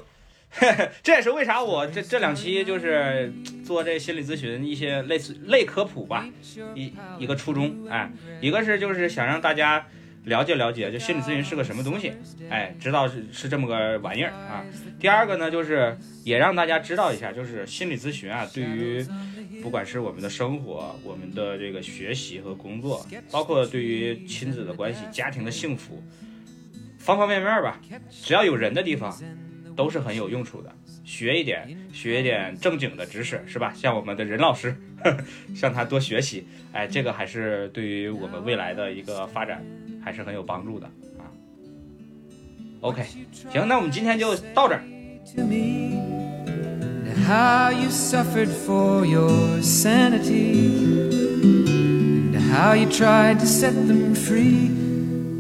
[1.02, 3.30] 这也是为啥我这这两期就是
[3.66, 6.26] 做这心理咨询一些类似类科普吧，
[6.74, 8.10] 一一个初衷，哎，
[8.40, 9.86] 一个是就是想让大家
[10.24, 12.12] 了解了解，就心理咨询是个什么东西，
[12.50, 14.64] 哎，知道是是这么个玩意儿啊。
[14.98, 19.04] 第二个呢，就是也让大家知道一下，就是心理咨询啊，对于
[19.62, 26.02] 不管是我们的生活、我们的这个学习和工作，包括对于亲子的关系、家庭的幸福。
[26.98, 27.78] 方方面面吧，
[28.10, 29.14] 只要有人的地方，
[29.76, 30.74] 都是很有用处的。
[31.04, 33.74] 学一点，学一点正经的知识，是吧？
[33.76, 34.74] 像我们的任老师，
[35.54, 39.62] 向他多学习，哎，这个还是对于我们未来的一个发展
[40.02, 40.86] 还是很有帮助的
[41.18, 41.24] 啊。
[42.80, 43.04] OK，
[43.52, 44.82] 行，那我们今天就到这儿。
[47.26, 50.68] how you suffered for your sanity
[52.34, 54.68] and how you tried to set them free.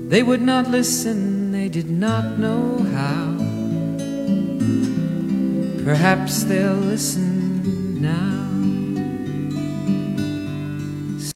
[0.08, 3.36] They would not listen, they did not know how.
[5.84, 8.43] Perhaps they'll listen now.